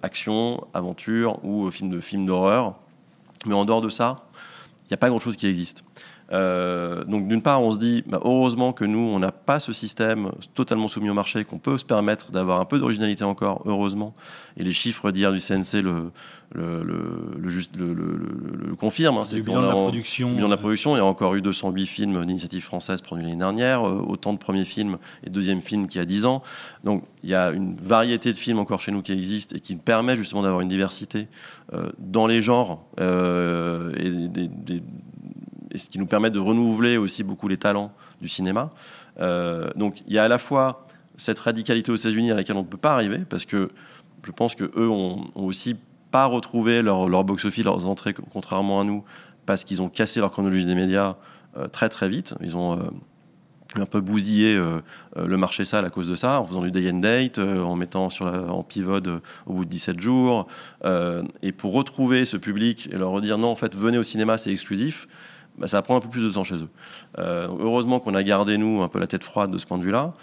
action, 0.02 0.66
aventure 0.74 1.44
ou 1.46 1.70
films 1.70 1.92
de 1.92 2.00
films 2.00 2.26
d'horreur. 2.26 2.76
Mais 3.46 3.54
en 3.54 3.64
dehors 3.66 3.82
de 3.82 3.90
ça, 3.90 4.26
il 4.84 4.88
n'y 4.90 4.96
a 4.96 4.98
pas 4.98 5.10
grand-chose 5.10 5.36
qui 5.36 5.46
existe. 5.46 5.84
Euh, 6.32 7.04
donc 7.04 7.28
d'une 7.28 7.42
part, 7.42 7.62
on 7.62 7.72
se 7.72 7.78
dit, 7.78 8.04
bah, 8.08 8.20
heureusement 8.24 8.74
que 8.74 8.86
nous, 8.86 9.00
on 9.00 9.20
n'a 9.20 9.32
pas 9.32 9.60
ce 9.60 9.74
système 9.74 10.32
totalement 10.54 10.88
soumis 10.88 11.10
au 11.10 11.14
marché, 11.14 11.44
qu'on 11.46 11.60
peut 11.60 11.78
se 11.78 11.86
permettre 11.86 12.32
d'avoir 12.32 12.60
un 12.60 12.66
peu 12.66 12.80
d'originalité 12.80 13.24
encore, 13.24 13.62
heureusement. 13.66 14.14
Et 14.58 14.64
les 14.64 14.74
chiffres 14.74 15.12
d'hier 15.12 15.32
du 15.32 15.40
CNC 15.40 15.82
le, 15.82 16.12
le, 16.54 16.84
le, 17.38 17.50
juste, 17.50 17.76
le, 17.76 18.76
confirment. 18.78 19.20
Hein, 19.20 19.26
c'est 19.26 19.42
bilan 19.42 19.62
de 19.62 19.68
la 19.68 19.72
production. 19.72 20.32
Bilan 20.34 20.48
de 20.48 20.52
la 20.52 20.58
production. 20.58 20.96
Il 20.96 21.00
y 21.00 21.02
a 21.02 21.06
encore 21.06 21.36
eu 21.36 21.42
208 21.42 21.86
films 21.86 22.26
d'initiative 22.26 22.64
française 22.64 23.02
produits 23.02 23.26
l'année 23.26 23.38
dernière, 23.38 23.88
euh, 23.88 24.04
autant 24.08 24.34
de 24.34 24.38
premiers 24.38 24.66
films 24.66 24.98
et 25.26 25.30
deuxième 25.30 25.62
films 25.62 25.88
qu'il 25.88 26.00
y 26.00 26.02
a 26.02 26.06
10 26.06 26.26
ans. 26.26 26.42
Donc 26.84 27.04
il 27.24 27.30
y 27.30 27.36
a 27.36 27.52
une 27.52 27.76
variété 27.76 28.32
de 28.32 28.38
films 28.38 28.60
encore 28.60 28.80
chez 28.80 28.92
nous 28.92 29.02
qui 29.02 29.12
existent 29.12 29.56
et 29.56 29.60
qui 29.60 29.76
permet 29.76 30.16
justement 30.16 30.44
d'avoir 30.44 30.62
une 30.62 30.70
diversité 30.70 31.28
euh, 31.74 31.90
dans 31.98 32.28
les 32.28 32.42
genres 32.42 32.86
et 32.98 34.10
des, 34.30 34.48
des 34.48 34.84
et 35.76 35.78
ce 35.78 35.90
qui 35.90 36.00
nous 36.00 36.08
permet 36.08 36.32
de 36.32 36.40
renouveler 36.40 36.98
aussi 36.98 37.24
beaucoup 37.24 37.48
les 37.48 37.58
talents 37.58 37.92
du 38.22 38.30
cinéma. 38.30 38.72
Euh, 39.20 39.70
donc 39.76 40.02
il 40.08 40.14
y 40.14 40.18
a 40.18 40.24
à 40.24 40.28
la 40.28 40.38
fois 40.38 40.88
cette 41.18 41.40
radicalité 41.40 41.92
aux 41.92 41.96
États-Unis 41.96 42.32
à 42.32 42.36
laquelle 42.36 42.56
on 42.56 42.64
ne 42.64 42.68
peut 42.68 42.78
pas 42.78 42.94
arriver, 42.94 43.20
parce 43.30 43.46
que 43.46 43.70
je 44.24 44.32
pense 44.32 44.56
qu'eux 44.56 44.90
ont, 44.90 45.28
ont 45.36 45.46
aussi 45.46 45.76
pas 46.12 46.26
retrouvé 46.26 46.82
leur, 46.82 47.24
box-office, 47.24 47.64
leurs 47.64 47.88
entrées, 47.88 48.14
contrairement 48.34 48.82
à 48.82 48.84
nous, 48.84 49.04
parce 49.46 49.64
qu'ils 49.64 49.82
ont 49.82 49.90
cassé 49.90 50.20
leur 50.20 50.32
chronologie 50.32 50.66
des 50.66 50.76
médias 50.76 51.16
euh, 51.58 51.68
très 51.68 51.90
très 51.90 52.10
vite. 52.10 52.36
Ils 52.42 52.58
ont 52.58 52.74
euh, 52.74 52.84
un 53.76 53.86
peu 53.86 54.00
bousillé 54.00 54.58
le 55.18 55.38
marché 55.38 55.66
sale 55.66 55.84
à 55.84 55.90
cause 55.90 56.08
de 56.08 56.16
ça, 56.16 56.40
en 56.40 56.46
faisant 56.46 56.62
du 56.62 56.72
day 56.72 56.90
and 56.90 57.00
date, 57.00 57.40
en 57.40 57.76
mettant 57.76 58.10
sur 58.10 58.28
en 58.28 58.64
pivot 58.64 59.02
au 59.48 59.54
bout 59.54 59.66
de 59.66 59.70
17 59.70 60.00
jours. 60.00 60.48
et 61.42 61.52
pour 61.52 61.74
retrouver 61.74 62.24
ce 62.24 62.38
public 62.38 62.88
et 62.94 62.98
leur 62.98 63.12
redire 63.12 63.38
non, 63.38 63.50
en 63.50 63.56
fait, 63.58 63.76
venez 63.76 63.98
au 63.98 64.04
cinéma, 64.04 64.38
c'est 64.38 64.50
exclusif, 64.50 65.10
bah, 65.58 65.68
ça 65.68 65.78
va 65.78 65.82
prendre 65.82 66.00
un 66.00 66.02
peu 66.02 66.10
plus 66.10 66.24
de 66.24 66.30
temps 66.30 66.44
chez 66.44 66.56
eux. 66.56 66.70
Euh, 67.18 67.48
heureusement 67.60 68.00
qu'on 68.00 68.14
a 68.14 68.24
gardé, 68.24 68.58
nous, 68.58 68.82
un 68.82 68.88
peu 68.88 69.00
la 69.00 69.08
tête 69.08 69.24
froide 69.24 69.52
de 69.52 69.58
ce 69.58 69.66
point 69.66 69.78
de 69.78 69.84
vue-là. 69.84 70.14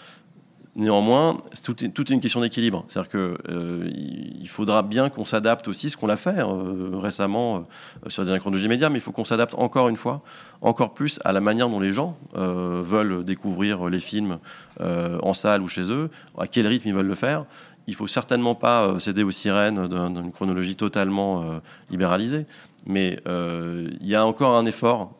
Néanmoins, 0.74 1.36
c'est 1.52 1.92
toute, 1.92 2.08
une 2.08 2.20
question 2.20 2.40
d'équilibre. 2.40 2.84
C'est-à-dire 2.88 3.10
qu'il 3.10 3.20
euh, 3.20 4.46
faudra 4.46 4.82
bien 4.82 5.10
qu'on 5.10 5.26
s'adapte 5.26 5.68
aussi, 5.68 5.90
ce 5.90 5.98
qu'on 5.98 6.08
a 6.08 6.16
fait 6.16 6.38
euh, 6.38 6.92
récemment 6.94 7.66
sur 8.06 8.24
des 8.24 8.38
chronologies 8.38 8.68
médias, 8.68 8.88
mais 8.88 8.98
il 8.98 9.02
faut 9.02 9.12
qu'on 9.12 9.26
s'adapte 9.26 9.54
encore 9.54 9.90
une 9.90 9.98
fois, 9.98 10.22
encore 10.62 10.94
plus 10.94 11.20
à 11.24 11.32
la 11.32 11.42
manière 11.42 11.68
dont 11.68 11.80
les 11.80 11.90
gens 11.90 12.16
veulent 12.34 13.22
découvrir 13.22 13.86
les 13.88 14.00
films 14.00 14.38
en 14.80 15.34
salle 15.34 15.60
ou 15.60 15.68
chez 15.68 15.92
eux, 15.92 16.08
à 16.38 16.46
quel 16.46 16.66
rythme 16.66 16.88
ils 16.88 16.94
veulent 16.94 17.06
le 17.06 17.14
faire. 17.14 17.44
Il 17.86 17.94
faut 17.94 18.06
certainement 18.06 18.54
pas 18.54 18.98
céder 18.98 19.24
aux 19.24 19.30
sirènes 19.30 19.88
d'une 19.88 20.32
chronologie 20.32 20.76
totalement 20.76 21.60
libéralisée, 21.90 22.46
mais 22.86 23.20
il 23.26 24.06
y 24.06 24.14
a 24.14 24.26
encore 24.26 24.56
un 24.56 24.66
effort 24.66 25.12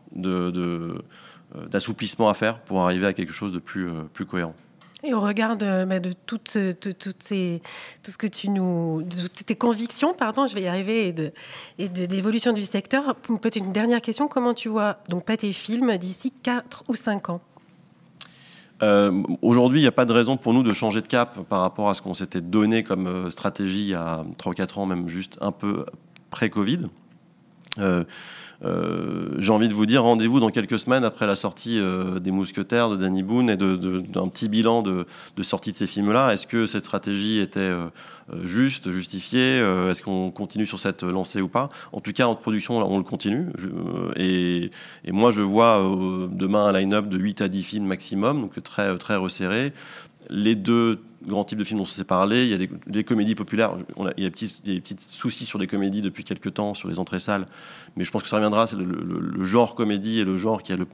d'assouplissement 1.71 2.27
de, 2.27 2.31
à 2.31 2.35
faire 2.35 2.59
pour 2.61 2.83
arriver 2.83 3.07
à 3.07 3.13
quelque 3.13 3.33
chose 3.33 3.53
de 3.53 3.59
plus, 3.59 3.89
euh, 3.89 4.03
plus 4.13 4.27
cohérent. 4.27 4.55
Et 5.05 5.15
au 5.15 5.21
regard 5.21 5.57
de, 5.57 5.85
bah, 5.85 5.99
de 5.99 6.13
toutes, 6.27 6.57
toutes 6.81 7.23
ces, 7.23 7.61
tout 8.05 8.13
ce 8.13 8.17
que 8.17 8.29
tu 8.29 8.51
nous, 8.51 9.03
de 9.03 9.27
tes 9.27 9.57
convictions, 9.57 10.15
pardon, 10.15 10.47
je 10.47 10.55
vais 10.55 10.63
y 10.63 10.69
arriver, 10.69 11.09
et 11.09 11.13
de, 11.13 11.33
et 11.79 11.89
d'évolution 11.89 12.53
du 12.53 12.63
secteur, 12.63 13.17
peut-être 13.17 13.57
une 13.57 13.73
dernière 13.73 14.01
question. 14.01 14.29
Comment 14.29 14.55
tu 14.55 14.69
vois 14.69 14.99
donc 15.09 15.25
pas 15.25 15.37
tes 15.37 15.53
films 15.53 15.97
d'ici 15.97 16.33
4 16.45 16.85
ou 16.87 16.95
5 16.95 17.31
ans? 17.31 17.41
Euh, 18.85 19.23
Aujourd'hui, 19.43 19.81
il 19.81 19.83
n'y 19.83 19.89
a 19.89 19.93
pas 19.93 20.05
de 20.05 20.13
raison 20.13 20.37
pour 20.37 20.55
nous 20.55 20.63
de 20.63 20.73
changer 20.73 21.03
de 21.03 21.09
cap 21.09 21.41
par 21.49 21.63
rapport 21.63 21.91
à 21.91 21.95
ce 21.95 22.03
qu'on 22.03 22.15
s'était 22.15 22.41
donné 22.41 22.85
comme 22.85 23.09
euh, 23.09 23.31
stratégie 23.31 23.81
il 23.81 23.89
y 23.89 23.95
a 23.95 24.25
3 24.39 24.53
ou 24.53 24.55
4 24.55 24.79
ans, 24.79 24.87
même 24.87 25.09
juste 25.09 25.37
un 25.41 25.51
peu 25.51 25.85
pré-Covid. 26.31 26.87
Euh, 27.79 28.05
euh, 28.65 29.35
j'ai 29.39 29.51
envie 29.51 29.67
de 29.67 29.75
vous 29.75 29.87
dire, 29.87 30.05
rendez-vous 30.05 30.39
dans 30.39 30.51
quelques 30.51 30.79
semaines 30.79 31.03
après 31.03 31.27
la 31.27 31.35
sortie 31.35 31.81
euh, 31.81 32.21
des 32.21 32.31
Mousquetaires 32.31 32.91
de 32.91 32.97
Danny 32.97 33.25
Boone 33.25 33.51
et 33.51 33.57
d'un 33.57 34.29
petit 34.29 34.49
bilan 34.49 34.83
de, 34.83 35.05
sortie 35.43 35.73
de 35.73 35.77
ces 35.77 35.87
films-là. 35.87 36.33
Est-ce 36.33 36.47
que 36.47 36.67
cette 36.67 36.85
stratégie 36.85 37.41
était 37.41 37.73
juste, 38.45 38.91
justifiée 38.93 39.59
Est-ce 39.91 40.03
qu'on 40.03 40.31
continue 40.31 40.67
sur 40.67 40.79
cette 40.79 41.03
lancée 41.03 41.41
ou 41.41 41.49
pas? 41.49 41.71
En 41.93 42.01
tout 42.01 42.13
cas, 42.13 42.27
en 42.27 42.37
production, 42.37 42.79
on 42.79 42.99
le 42.99 43.05
continue. 43.05 43.49
et, 44.15 44.71
moi, 45.09 45.33
je 45.33 45.43
vois 45.43 45.83
demain 46.31 46.67
un 46.67 46.73
line-up 46.73 47.09
de 47.09 47.19
8 47.19 47.41
à 47.41 47.49
10 47.49 47.63
films 47.65 47.87
maximum, 47.87 48.43
donc 48.43 48.63
très, 48.63 48.97
très 48.97 49.17
resserré. 49.17 49.73
Les 50.31 50.55
deux 50.55 51.01
grands 51.27 51.45
types 51.45 51.59
de 51.59 51.65
films 51.65 51.79
dont 51.79 51.85
on 51.85 51.87
s'est 51.87 52.05
parlé. 52.05 52.45
Il 52.45 52.51
y 52.51 52.55
a 52.55 52.69
des, 52.87 53.05
comédies 53.05 53.35
populaires. 53.35 53.75
il, 54.17 54.23
y 54.23 54.27
a 54.27 54.31
des 54.31 54.81
petits, 54.81 54.97
soucis 55.11 55.47
sur 55.47 55.59
les 55.59 55.67
comédies 55.67 56.03
depuis 56.03 56.25
quelques 56.25 56.55
temps, 56.55 56.75
sur 56.75 56.89
les 56.89 56.99
entrées 56.99 57.19
salles. 57.19 57.47
Mais 57.97 58.05
je 58.05 58.11
pense 58.11 58.23
que 58.23 58.29
ça 58.29 58.37
reviendra. 58.37 58.67
C'est 58.67 58.77
le, 58.77 59.45
genre 59.45 59.75
comédie 59.75 60.21
et 60.21 60.25
le 60.25 60.37
genre 60.37 60.63
qui 60.63 60.73
a 60.73 60.77
le, 60.77 60.87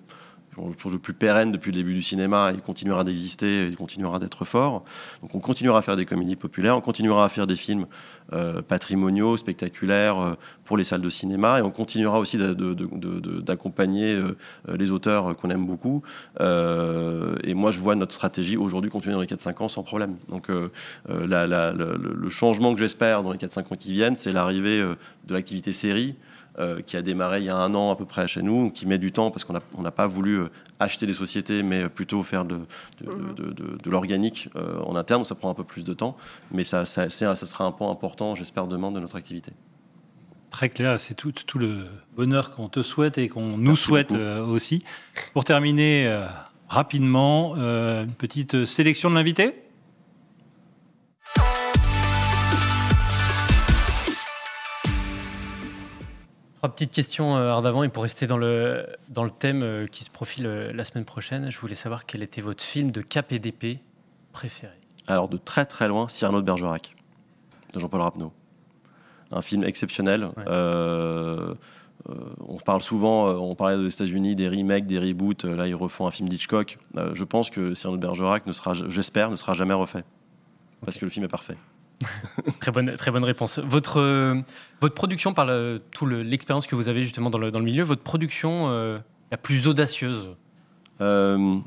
le 0.90 0.98
plus 0.98 1.14
pérenne 1.14 1.52
depuis 1.52 1.70
le 1.72 1.78
début 1.78 1.94
du 1.94 2.02
cinéma. 2.02 2.50
Il 2.54 2.60
continuera 2.60 3.04
d'exister, 3.04 3.66
il 3.66 3.76
continuera 3.76 4.18
d'être 4.18 4.44
fort. 4.44 4.84
Donc 5.22 5.34
on 5.34 5.40
continuera 5.40 5.78
à 5.78 5.82
faire 5.82 5.96
des 5.96 6.06
comédies 6.06 6.36
populaires, 6.36 6.76
on 6.76 6.80
continuera 6.80 7.24
à 7.24 7.28
faire 7.28 7.46
des 7.46 7.56
films 7.56 7.86
euh, 8.32 8.60
patrimoniaux, 8.60 9.36
spectaculaires 9.36 10.20
euh, 10.20 10.34
pour 10.64 10.76
les 10.76 10.84
salles 10.84 11.00
de 11.00 11.08
cinéma, 11.08 11.60
et 11.60 11.62
on 11.62 11.70
continuera 11.70 12.18
aussi 12.18 12.36
d'accompagner 12.36 14.14
euh, 14.14 14.36
les 14.76 14.90
auteurs 14.90 15.34
qu'on 15.36 15.50
aime 15.50 15.66
beaucoup. 15.66 16.02
et 16.40 17.54
moi, 17.54 17.70
je 17.70 17.80
vois 17.80 17.94
notre 17.94 18.12
stratégie 18.12 18.56
aujourd'hui 18.56 18.90
continuer 18.90 19.14
dans 19.14 19.20
les 19.20 19.26
4-5 19.26 19.62
ans 19.62 19.68
sans 19.68 19.82
problème. 19.82 20.16
Donc 20.28 20.48
le, 20.48 22.28
changement 22.28 22.74
que 22.74 22.80
j'espère 22.80 23.22
dans 23.22 23.32
les 23.32 23.38
4-5 23.38 23.60
ans 23.72 23.76
qui 23.78 23.92
viennent, 23.92 24.16
c'est 24.16 24.32
l'arrivée 24.32 24.80
de 24.80 25.34
l'activité 25.34 25.72
série. 25.72 26.16
Euh, 26.58 26.82
qui 26.82 26.96
a 26.96 27.02
démarré 27.02 27.38
il 27.38 27.44
y 27.44 27.50
a 27.50 27.56
un 27.56 27.72
an 27.76 27.92
à 27.92 27.94
peu 27.94 28.04
près 28.04 28.26
chez 28.26 28.42
nous, 28.42 28.72
qui 28.72 28.84
met 28.84 28.98
du 28.98 29.12
temps 29.12 29.30
parce 29.30 29.44
qu'on 29.44 29.52
n'a 29.80 29.90
pas 29.92 30.08
voulu 30.08 30.40
euh, 30.40 30.48
acheter 30.80 31.06
des 31.06 31.12
sociétés, 31.12 31.62
mais 31.62 31.88
plutôt 31.88 32.24
faire 32.24 32.44
de, 32.44 32.58
de, 33.00 33.12
mhm. 33.12 33.78
l'organique 33.86 34.48
euh, 34.56 34.80
en 34.80 34.96
interne. 34.96 35.24
Ça 35.24 35.36
prend 35.36 35.50
un 35.50 35.54
peu 35.54 35.62
plus 35.62 35.84
de 35.84 35.94
temps, 35.94 36.16
mais 36.50 36.64
ça, 36.64 36.84
ça, 36.84 37.08
ça 37.10 37.36
sera 37.36 37.64
un 37.64 37.70
point 37.70 37.88
important, 37.92 38.34
j'espère, 38.34 38.66
demain 38.66 38.90
de 38.90 38.98
notre 38.98 39.14
activité. 39.14 39.52
Très 40.50 40.68
clair, 40.68 40.98
c'est 40.98 41.14
tout, 41.14 41.30
tout, 41.30 41.60
le 41.60 41.86
bonheur 42.16 42.50
qu'on 42.50 42.68
te 42.68 42.82
souhaite 42.82 43.18
et 43.18 43.28
qu'on 43.28 43.56
nous 43.56 43.76
souhaite 43.76 44.10
aussi. 44.10 44.82
Pour 45.34 45.44
terminer 45.44 46.12
rapidement, 46.68 47.54
une 47.54 48.14
petite 48.14 48.64
sélection 48.64 49.10
de 49.10 49.14
l'invité 49.14 49.54
Trois 56.68 56.74
petites 56.74 56.92
questions 56.92 57.35
euh, 57.35 57.59
d'avant 57.62 57.83
et 57.83 57.88
pour 57.88 58.02
rester 58.02 58.26
dans 58.26 58.37
le, 58.37 58.85
dans 59.09 59.24
le 59.24 59.31
thème 59.31 59.62
euh, 59.62 59.87
qui 59.87 60.04
se 60.04 60.11
profile 60.11 60.44
euh, 60.44 60.70
la 60.70 60.85
semaine 60.85 61.07
prochaine, 61.07 61.50
je 61.50 61.59
voulais 61.59 61.74
savoir 61.74 62.04
quel 62.04 62.22
était 62.22 62.42
votre 62.42 62.62
film 62.62 62.90
de 62.90 63.00
cap 63.00 63.33
et 63.33 63.38
d'épée 63.38 63.78
préféré. 64.35 64.74
Alors 65.07 65.31
de 65.31 65.38
très 65.38 65.64
très 65.64 65.88
loin, 65.88 66.11
Cyrano 66.11 66.42
de 66.42 66.44
Bergerac, 66.44 66.94
de 67.72 67.81
Jean-Paul 67.81 68.02
Rapneau. 68.02 68.35
Un 69.31 69.40
film 69.40 69.64
exceptionnel. 69.64 70.28
on 70.46 71.57
parle 72.66 72.83
souvent, 72.83 73.31
on 73.31 73.54
parlait 73.54 73.83
des 73.83 73.88
États-Unis, 73.94 74.37
des 74.37 74.50
remakes, 74.50 74.85
des 74.85 74.98
reboots. 74.98 75.44
Là, 75.44 75.66
ils 75.66 75.74
refont 75.74 76.07
un 76.07 76.11
film 76.11 76.28
d'Hitchcock. 76.28 76.76
je 77.14 77.24
pense 77.24 77.48
que 77.48 77.72
Cyrano 77.72 77.96
de 77.96 78.02
Bergerac 78.02 78.46
ne 78.46 78.52
sera, 78.52 78.74
j'espère, 78.74 79.31
ne 79.31 79.37
sera 79.37 79.54
jamais 79.54 79.72
refait 79.72 80.04
parce 80.85 80.98
que 80.98 81.07
le 81.07 81.11
film 81.11 81.24
est 81.24 81.28
parfait. 81.28 81.57
très, 82.61 82.70
bonne, 82.70 82.96
très 82.96 83.11
bonne 83.11 83.24
réponse. 83.24 83.58
Votre, 83.58 84.00
euh, 84.00 84.40
votre 84.80 84.94
production, 84.94 85.34
par 85.34 85.46
le, 85.46 85.82
tout 85.90 86.06
l'expérience 86.06 86.66
que 86.66 86.74
vous 86.74 86.88
avez 86.88 87.02
justement 87.02 87.30
dans 87.30 87.38
le, 87.38 87.50
dans 87.50 87.58
le 87.58 87.64
milieu, 87.64 87.82
votre 87.82 88.02
production 88.02 88.68
euh, 88.68 88.98
la 89.30 89.37
plus 89.37 89.66
audacieuse 89.66 90.28
euh, 91.00 91.58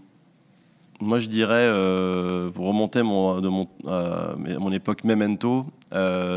Moi, 1.00 1.20
je 1.20 1.28
dirais, 1.28 1.68
pour 2.54 2.68
remonter 2.68 3.04
mon, 3.04 3.42
de 3.42 3.50
mon, 3.50 3.68
mon 3.84 4.72
époque 4.72 5.04
Memento, 5.04 5.66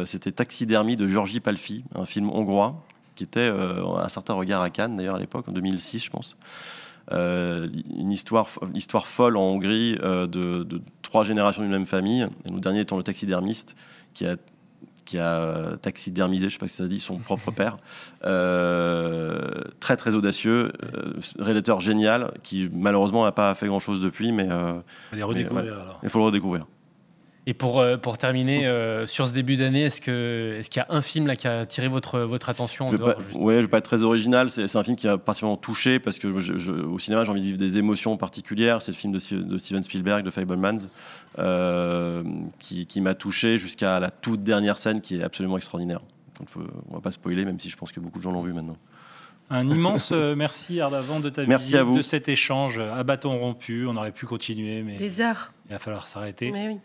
c'était 0.05 0.33
Taxidermie 0.33 0.97
de 0.97 1.09
Georgi 1.09 1.41
Palfi, 1.41 1.85
un 1.95 2.05
film 2.07 2.31
hongrois 2.31 2.83
qui 3.15 3.23
était 3.23 3.49
un 3.49 4.09
certain 4.09 4.35
regard 4.35 4.61
à 4.61 4.71
Cannes, 4.71 4.97
d'ailleurs, 4.97 5.15
à 5.15 5.21
l'époque, 5.21 5.47
en 5.47 5.53
2006, 5.53 6.05
je 6.05 6.11
pense. 6.11 6.37
Une 7.11 8.13
histoire, 8.13 8.49
histoire 8.75 9.07
folle 9.07 9.37
en 9.37 9.43
Hongrie 9.43 9.95
de, 9.95 10.27
de, 10.27 10.81
trois 11.03 11.25
générations 11.25 11.63
d'une 11.63 11.71
même 11.71 11.87
famille. 11.87 12.27
le 12.51 12.61
dernier 12.61 12.81
étant 12.81 12.97
le 12.97 13.03
taxidermiste 13.03 13.77
qui 14.15 14.27
a 14.27 14.37
qui 15.05 15.19
a 15.19 15.77
taxidermisé, 15.81 16.49
je 16.49 16.55
sais 16.55 16.59
pas 16.59 16.69
si 16.69 16.77
ça 16.77 16.85
se 16.85 16.89
dit, 16.89 17.01
son 17.01 17.19
propre 17.19 17.51
père. 17.55 17.77
Euh, 18.25 19.63
très 19.81 19.97
très 19.97 20.15
audacieux, 20.15 20.73
euh, 20.83 21.13
rédacteur 21.39 21.81
génial, 21.81 22.33
qui 22.43 22.69
malheureusement 22.73 23.25
n'a 23.25 23.33
pas 23.33 23.55
fait 23.55 23.67
grand 23.67 23.81
chose 23.81 24.03
depuis, 24.03 24.33
mais, 24.33 24.49
euh, 24.51 24.75
il 26.03 26.09
faut 26.09 26.19
le 26.19 26.25
redécouvrir. 26.27 26.67
Et 27.47 27.53
pour, 27.53 27.79
euh, 27.79 27.99
pour 27.99 28.17
terminer, 28.17 28.67
euh, 28.67 29.07
sur 29.07 29.29
ce 29.29 29.35
début 29.35 29.57
d'année, 29.57 29.83
est-ce 29.83 30.01
qu'il 30.01 30.15
est 30.15 30.77
y 30.77 30.81
a 30.81 30.87
un 30.89 31.03
film 31.03 31.27
là, 31.27 31.37
qui 31.37 31.47
a 31.47 31.61
attiré 31.61 31.89
votre, 31.89 32.21
votre 32.21 32.49
attention 32.49 32.89
Oui, 32.89 32.97
je 32.97 33.39
ne 33.39 33.63
vais 33.63 33.69
pas 33.69 33.79
être 33.79 33.85
très 33.85 34.03
original. 34.03 34.49
C'est 34.49 34.77
un 34.77 34.83
film 34.83 34.97
qui 34.97 35.07
a 35.07 35.19
particulièrement 35.19 35.59
touché 35.59 35.99
parce 35.99 36.19
que 36.19 36.29
au 36.29 36.99
cinéma, 36.99 37.25
j'ai 37.25 37.31
envie 37.31 37.41
de 37.41 37.47
vivre 37.47 37.59
des 37.59 37.77
émotions 37.79 38.17
particulières. 38.17 38.81
C'est 38.81 38.93
le 38.93 38.97
film 38.97 39.13
de, 39.13 39.43
de, 39.43 39.59
Steven 39.59 39.83
Spielberg, 39.83 40.25
de 40.25 40.31
Fablemans, 40.31 40.89
euh, 41.39 42.23
qui, 42.59 42.87
qui 42.87 43.03
m'a 43.03 43.15
touché 43.15 43.59
jusqu'à 43.59 44.01
la 44.01 44.11
toute 44.11 44.43
dernière 44.43 44.79
scène 44.79 45.03
qui 45.03 45.19
est 45.19 45.23
absolument 45.23 45.59
extraordinaire. 45.59 46.01
on 46.41 46.61
ne 46.61 46.95
va 46.95 47.01
pas 47.03 47.11
spoiler, 47.11 47.45
même 47.45 47.61
si 47.61 47.69
je 47.69 47.77
pense 47.77 47.93
que 47.93 48.01
beaucoup 48.01 48.19
de 48.19 48.23
gens 48.23 48.33
l'ont 48.33 48.43
vu 48.43 48.55
maintenant. 48.55 48.79
Un 49.51 49.69
immense 49.69 50.13
merci 50.37 50.81
Ardavant 50.81 51.21
de 51.21 51.29
ta 51.29 51.45
merci 51.45 51.73
visite, 51.73 51.95
de 51.95 52.01
cet 52.01 52.31
échange 52.31 52.79
à 52.79 53.05
bâton 53.05 53.39
rompu. 53.39 53.87
On 53.87 53.97
aurait 53.97 54.13
pu 54.13 54.25
continuer, 54.25 54.83
mais 54.83 54.97
des 54.97 55.21
heures. 55.21 55.53
Il 55.69 55.73
va 55.73 55.79
falloir 55.79 56.09
s'arrêter. 56.09 56.51
Mais 56.51 56.69
oui. 56.69 56.79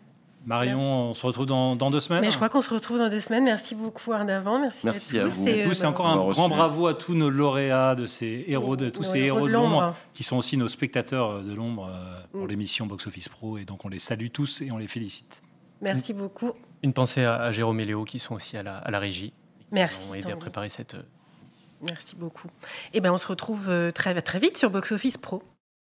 Marion, 0.46 1.10
on 1.10 1.14
se 1.14 1.26
retrouve 1.26 1.46
dans, 1.46 1.76
deux 1.90 2.00
semaines. 2.00 2.22
Mais 2.22 2.30
je 2.30 2.36
crois 2.36 2.48
qu'on 2.48 2.60
se 2.60 2.72
retrouve 2.72 2.98
dans 2.98 3.08
deux 3.08 3.20
semaines. 3.20 3.44
Merci 3.44 3.74
beaucoup 3.74 4.12
Ardavant. 4.12 4.58
Merci, 4.58 4.86
Merci 4.86 5.18
à, 5.18 5.24
tous. 5.24 5.34
vous. 5.34 5.48
Et, 5.48 5.74
c'est 5.74 5.86
encore 5.86 6.06
un 6.06 6.16
grand 6.16 6.48
bravo 6.48 6.86
à 6.86 6.94
tous 6.94 7.14
nos 7.14 7.30
lauréats 7.30 7.94
de 7.94 8.06
ces 8.06 8.44
héros 8.48 8.76
de 8.76 8.88
tous 8.88 9.02
ces 9.02 9.18
héros 9.18 9.48
de 9.48 9.52
l'ombre 9.52 9.94
qui 10.14 10.24
sont 10.24 10.36
aussi 10.36 10.56
nos 10.56 10.68
spectateurs 10.68 11.42
de 11.42 11.52
l'ombre 11.54 11.90
euh, 11.92 12.20
pour 12.32 12.44
mm. 12.44 12.48
l'émission 12.48 12.86
Box 12.86 13.06
Office 13.06 13.28
Pro. 13.28 13.58
Et 13.58 13.64
donc 13.64 13.84
on 13.84 13.88
les 13.88 13.98
salue 13.98 14.28
tous 14.32 14.62
et 14.62 14.72
on 14.72 14.78
les 14.78 14.88
félicite. 14.88 15.42
Merci 15.82 16.12
beaucoup. 16.12 16.52
Une 16.82 16.92
pensée 16.92 17.24
à, 17.24 17.52
Jérôme 17.52 17.80
et 17.80 17.84
Léo 17.84 18.04
qui 18.04 18.18
sont 18.18 18.34
aussi 18.34 18.56
à 18.56 18.62
la, 18.62 18.78
à 18.78 18.90
la 18.90 18.98
régie. 18.98 19.32
Merci. 19.72 20.00
Qui 20.00 20.10
ont 20.10 20.14
aidé 20.14 20.32
à 20.32 20.36
préparer 20.36 20.68
cette. 20.68 20.96
Merci 21.82 22.16
beaucoup. 22.16 22.48
Et 22.92 22.98
eh 22.98 23.00
ben 23.00 23.12
on 23.12 23.18
se 23.18 23.26
retrouve 23.26 23.68
euh, 23.68 23.90
très 23.90 24.20
très 24.20 24.38
vite 24.38 24.58
sur 24.58 24.70
Box 24.70 24.92
Office 24.92 25.16
Pro. 25.16 25.42